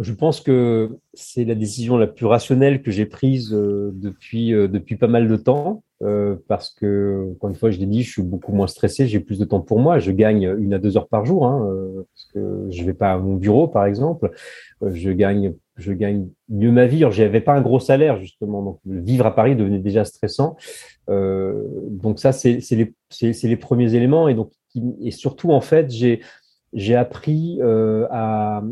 Je 0.00 0.12
pense 0.12 0.40
que 0.40 0.98
c'est 1.14 1.44
la 1.44 1.54
décision 1.54 1.96
la 1.96 2.06
plus 2.06 2.26
rationnelle 2.26 2.82
que 2.82 2.90
j'ai 2.90 3.06
prise 3.06 3.50
depuis, 3.50 4.52
depuis 4.52 4.96
pas 4.96 5.08
mal 5.08 5.28
de 5.28 5.36
temps. 5.36 5.82
Euh, 6.02 6.36
parce 6.48 6.70
que, 6.70 7.32
encore 7.32 7.50
une 7.50 7.56
fois, 7.56 7.70
je 7.70 7.78
l'ai 7.78 7.86
dit, 7.86 8.02
je 8.02 8.10
suis 8.10 8.22
beaucoup 8.22 8.52
moins 8.52 8.66
stressé, 8.66 9.06
j'ai 9.06 9.20
plus 9.20 9.38
de 9.38 9.44
temps 9.44 9.60
pour 9.60 9.80
moi. 9.80 9.98
Je 9.98 10.12
gagne 10.12 10.54
une 10.58 10.72
à 10.72 10.78
deux 10.78 10.96
heures 10.96 11.08
par 11.08 11.26
jour, 11.26 11.46
hein, 11.46 11.68
euh, 11.70 12.06
parce 12.14 12.28
que 12.32 12.66
je 12.70 12.84
vais 12.84 12.94
pas 12.94 13.12
à 13.12 13.18
mon 13.18 13.34
bureau, 13.34 13.68
par 13.68 13.84
exemple. 13.84 14.30
Euh, 14.82 14.90
je 14.94 15.10
gagne, 15.10 15.54
je 15.76 15.92
gagne 15.92 16.28
mieux 16.48 16.72
ma 16.72 16.86
vie. 16.86 17.04
Je 17.10 17.22
n'avais 17.22 17.42
pas 17.42 17.52
un 17.52 17.60
gros 17.60 17.80
salaire 17.80 18.16
justement, 18.18 18.62
donc 18.62 18.80
vivre 18.86 19.26
à 19.26 19.34
Paris 19.34 19.56
devenait 19.56 19.78
déjà 19.78 20.04
stressant. 20.04 20.56
donc 21.08 22.18
ça, 22.18 22.32
c'est 22.32 22.60
les, 22.70 22.94
les 23.42 23.56
premiers 23.56 23.94
éléments, 23.94 24.28
et 24.28 24.34
donc 24.34 24.52
et 25.00 25.10
surtout 25.10 25.50
en 25.50 25.60
fait, 25.60 25.90
j'ai 25.90 26.20
j'ai 26.72 26.94
appris 26.94 27.58
euh, 27.60 28.06
à, 28.10 28.62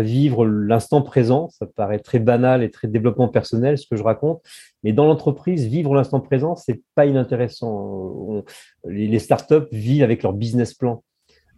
vivre 0.00 0.46
l'instant 0.46 1.02
présent. 1.02 1.48
Ça 1.50 1.66
paraît 1.66 1.98
très 1.98 2.18
banal 2.18 2.62
et 2.62 2.70
très 2.70 2.88
développement 2.88 3.28
personnel 3.28 3.78
ce 3.78 3.86
que 3.86 3.96
je 3.96 4.02
raconte, 4.02 4.42
mais 4.82 4.92
dans 4.92 5.06
l'entreprise, 5.06 5.66
vivre 5.66 5.94
l'instant 5.94 6.20
présent, 6.20 6.56
c'est 6.56 6.82
pas 6.94 7.06
inintéressant. 7.06 8.44
les, 8.84 9.18
startups 9.18 9.68
vivent 9.72 10.02
avec 10.02 10.22
leur 10.22 10.32
business 10.32 10.74
plan. 10.74 11.02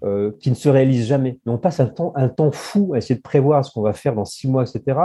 Euh, 0.05 0.33
qui 0.41 0.51
ne 0.51 0.57
se 0.57 0.69
réalise 0.69 1.07
jamais. 1.07 1.39
Mais 1.47 1.53
on 1.53 1.59
passe 1.59 1.79
un 1.79 1.87
temps, 1.87 2.13
fou 2.51 2.93
à 2.93 2.99
essayer 2.99 3.15
de 3.15 3.23
prévoir 3.23 3.65
ce 3.65 3.71
qu'on 3.71 3.83
va 3.83 3.93
faire 3.93 4.17
dans 4.17 4.25
six 4.25 4.49
mois, 4.49 4.65
etc. 4.65 4.99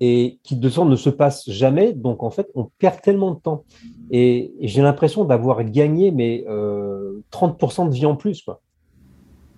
Et 0.00 0.38
qui 0.42 0.56
de 0.56 0.68
sorte 0.70 0.88
ne 0.88 0.96
se 0.96 1.10
passe 1.10 1.44
jamais. 1.50 1.92
Donc 1.92 2.22
en 2.22 2.30
fait, 2.30 2.48
on 2.54 2.70
perd 2.78 3.02
tellement 3.02 3.34
de 3.34 3.38
temps. 3.38 3.64
Et, 4.10 4.54
j'ai 4.62 4.80
l'impression 4.80 5.26
d'avoir 5.26 5.62
gagné 5.64 6.10
mais 6.10 6.46
euh, 6.48 7.20
30% 7.32 7.90
de 7.90 7.94
vie 7.94 8.06
en 8.06 8.16
plus, 8.16 8.40
quoi 8.40 8.62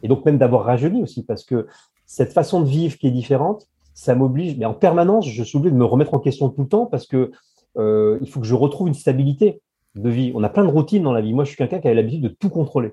et 0.02 0.08
donc 0.08 0.24
même 0.24 0.38
d'avoir 0.38 0.64
rajeuni 0.64 1.02
aussi, 1.02 1.24
parce 1.24 1.44
que 1.44 1.66
cette 2.06 2.32
façon 2.32 2.60
de 2.60 2.68
vivre 2.68 2.98
qui 2.98 3.06
est 3.06 3.12
différente, 3.12 3.68
ça 3.94 4.14
m'oblige, 4.14 4.56
mais 4.56 4.64
en 4.64 4.74
permanence, 4.74 5.28
je 5.28 5.42
suis 5.42 5.58
obligé 5.58 5.72
de 5.72 5.78
me 5.78 5.84
remettre 5.84 6.14
en 6.14 6.18
question 6.18 6.48
tout 6.48 6.62
le 6.62 6.68
temps 6.68 6.86
parce 6.86 7.06
que 7.06 7.30
euh, 7.78 8.18
il 8.20 8.28
faut 8.28 8.40
que 8.40 8.46
je 8.46 8.54
retrouve 8.54 8.88
une 8.88 8.94
stabilité 8.94 9.60
de 9.94 10.08
vie. 10.08 10.32
On 10.34 10.42
a 10.42 10.48
plein 10.48 10.64
de 10.64 10.70
routines 10.70 11.02
dans 11.02 11.12
la 11.12 11.20
vie. 11.20 11.32
Moi, 11.32 11.44
je 11.44 11.50
suis 11.50 11.56
quelqu'un 11.56 11.80
qui 11.80 11.88
a 11.88 11.94
l'habitude 11.94 12.22
de 12.22 12.28
tout 12.28 12.48
contrôler. 12.48 12.92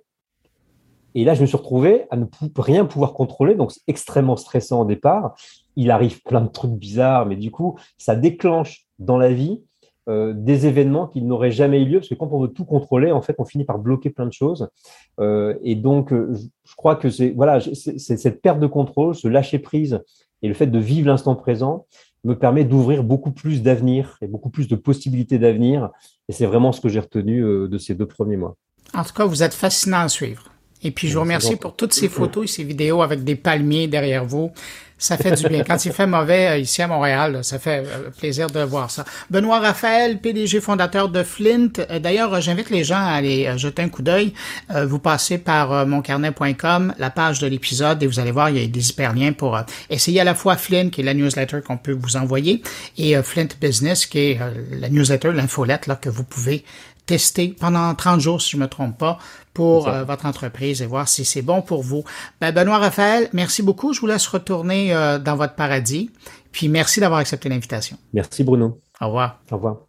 Et 1.16 1.24
là, 1.24 1.34
je 1.34 1.42
me 1.42 1.48
suis 1.48 1.58
retrouvé 1.58 2.06
à 2.12 2.18
ne 2.18 2.26
rien 2.56 2.86
pouvoir 2.86 3.14
contrôler, 3.14 3.56
donc 3.56 3.72
c'est 3.72 3.82
extrêmement 3.88 4.38
stressant 4.38 4.82
au 4.82 4.86
départ. 4.86 5.36
Il 5.76 5.90
arrive 5.90 6.22
plein 6.22 6.42
de 6.42 6.50
trucs 6.50 6.72
bizarres, 6.72 7.26
mais 7.26 7.36
du 7.36 7.50
coup, 7.50 7.78
ça 7.98 8.16
déclenche 8.16 8.86
dans 9.00 9.18
la 9.18 9.34
vie 9.34 9.64
euh, 10.10 10.34
des 10.36 10.66
événements 10.66 11.06
qui 11.06 11.22
n'auraient 11.22 11.52
jamais 11.52 11.84
eu 11.84 11.86
lieu, 11.86 12.00
parce 12.00 12.10
que 12.10 12.16
quand 12.16 12.30
on 12.32 12.42
veut 12.42 12.48
tout 12.48 12.66
contrôler, 12.66 13.12
en 13.12 13.22
fait, 13.22 13.36
on 13.38 13.46
finit 13.46 13.64
par 13.64 13.78
bloquer 13.78 14.10
plein 14.10 14.26
de 14.26 14.34
choses. 14.34 14.68
Euh, 15.20 15.54
et 15.62 15.76
donc, 15.76 16.12
euh, 16.12 16.36
je 16.66 16.76
crois 16.76 16.96
que 16.96 17.12
c'est 17.12 17.30
voilà, 17.30 17.60
cette 17.60 18.42
perte 18.42 18.60
de 18.60 18.66
contrôle, 18.66 19.14
ce 19.14 19.28
lâcher 19.28 19.60
prise 19.60 20.02
et 20.42 20.48
le 20.48 20.56
fait 20.56 20.68
de 20.68 20.80
vivre 20.80 21.08
l'instant 21.08 21.36
présent 21.36 21.86
me 22.24 22.34
permet 22.34 22.64
d'ouvrir 22.66 23.04
beaucoup 23.04 23.32
plus 23.32 23.62
d'avenir 23.62 24.18
et 24.22 24.28
beaucoup 24.28 24.50
plus 24.50 24.68
de 24.68 24.76
possibilités 24.76 25.38
d'avenir. 25.38 25.90
Et 26.28 26.34
c'est 26.34 26.48
vraiment 26.48 26.72
ce 26.72 26.82
que 26.82 26.90
j'ai 26.90 27.00
retenu 27.00 27.42
de 27.42 27.78
ces 27.78 27.94
deux 27.94 28.08
premiers 28.08 28.38
mois. 28.38 28.58
En 28.94 29.04
tout 29.04 29.14
cas, 29.14 29.26
vous 29.26 29.44
êtes 29.44 29.54
fascinant 29.54 30.00
à 30.00 30.10
suivre. 30.10 30.44
Et 30.84 30.92
puis, 30.92 31.08
je 31.08 31.16
vous 31.16 31.22
remercie 31.22 31.56
pour 31.56 31.76
toutes 31.76 31.94
ces 31.94 32.10
photos 32.10 32.46
et 32.46 32.48
ces 32.48 32.64
vidéos 32.64 33.02
avec 33.02 33.24
des 33.24 33.36
palmiers 33.36 33.88
derrière 33.88 34.26
vous. 34.26 34.52
Ça 35.02 35.16
fait 35.16 35.32
du 35.32 35.48
bien. 35.48 35.64
Quand 35.64 35.86
il 35.86 35.94
fait 35.94 36.08
mauvais 36.08 36.62
ici 36.62 36.82
à 36.82 36.88
Montréal, 36.88 37.40
ça 37.42 37.58
fait 37.58 37.86
plaisir 38.18 38.48
de 38.48 38.60
voir 38.60 38.92
ça. 38.92 39.06
Benoît 39.30 39.60
Raphaël, 39.60 40.20
PDG 40.20 40.60
fondateur 40.60 41.08
de 41.08 41.24
Flint. 41.24 41.72
D'ailleurs, 42.02 42.42
j'invite 42.42 42.70
les 42.70 42.84
gens 42.84 42.98
à 42.98 43.12
aller 43.12 43.50
jeter 43.58 43.82
un 43.82 43.88
coup 43.88 44.02
d'œil. 44.02 44.34
Vous 44.70 45.00
passez 45.00 45.38
par 45.38 45.88
moncarnet.com, 45.88 46.96
la 47.00 47.10
page 47.12 47.40
de 47.40 47.48
l'épisode, 47.48 48.04
et 48.04 48.08
vous 48.08 48.20
allez 48.20 48.32
voir, 48.32 48.50
il 48.50 48.62
y 48.62 48.64
a 48.64 48.68
des 48.68 48.90
hyperliens 48.90 49.32
pour 49.32 49.58
essayer 49.90 50.20
à 50.20 50.26
la 50.26 50.36
fois 50.36 50.58
Flint, 50.58 50.90
qui 50.90 51.00
est 51.00 51.06
la 51.06 51.14
newsletter 51.14 51.62
qu'on 51.66 51.78
peut 51.78 51.98
vous 51.98 52.18
envoyer, 52.18 52.62
et 52.98 53.16
Flint 53.24 53.48
Business, 53.62 54.06
qui 54.06 54.20
est 54.20 54.40
la 54.72 54.90
newsletter, 54.90 55.32
l'infolette 55.32 55.88
là, 55.88 55.96
que 55.96 56.10
vous 56.10 56.26
pouvez 56.26 56.66
tester 57.06 57.56
pendant 57.58 57.96
30 57.96 58.20
jours, 58.20 58.42
si 58.42 58.52
je 58.52 58.58
me 58.58 58.68
trompe 58.68 58.98
pas, 58.98 59.18
pour 59.60 59.90
euh, 59.90 60.06
votre 60.06 60.26
entreprise 60.26 60.82
et 60.82 60.86
voir 60.86 61.10
si 61.10 61.26
c'est 61.26 61.42
bon 61.42 61.62
pour 61.62 61.84
vous. 61.84 62.06
Ben, 62.40 62.54
Benoît 62.54 62.78
Raphaël, 62.78 63.28
merci 63.34 63.62
beaucoup. 63.62 63.92
Je 63.92 64.00
vous 64.00 64.08
laisse 64.08 64.26
retourner 64.26 64.96
euh, 64.96 65.20
dans 65.20 65.36
votre 65.36 65.56
paradis. 65.56 66.12
Puis 66.54 66.70
merci 66.70 67.02
d'avoir 67.02 67.20
accepté 67.20 67.50
l'invitation. 67.50 67.98
Merci 68.14 68.46
Bruno. 68.46 68.80
Au 69.02 69.08
revoir. 69.08 69.42
Au 69.52 69.56
revoir. 69.58 69.89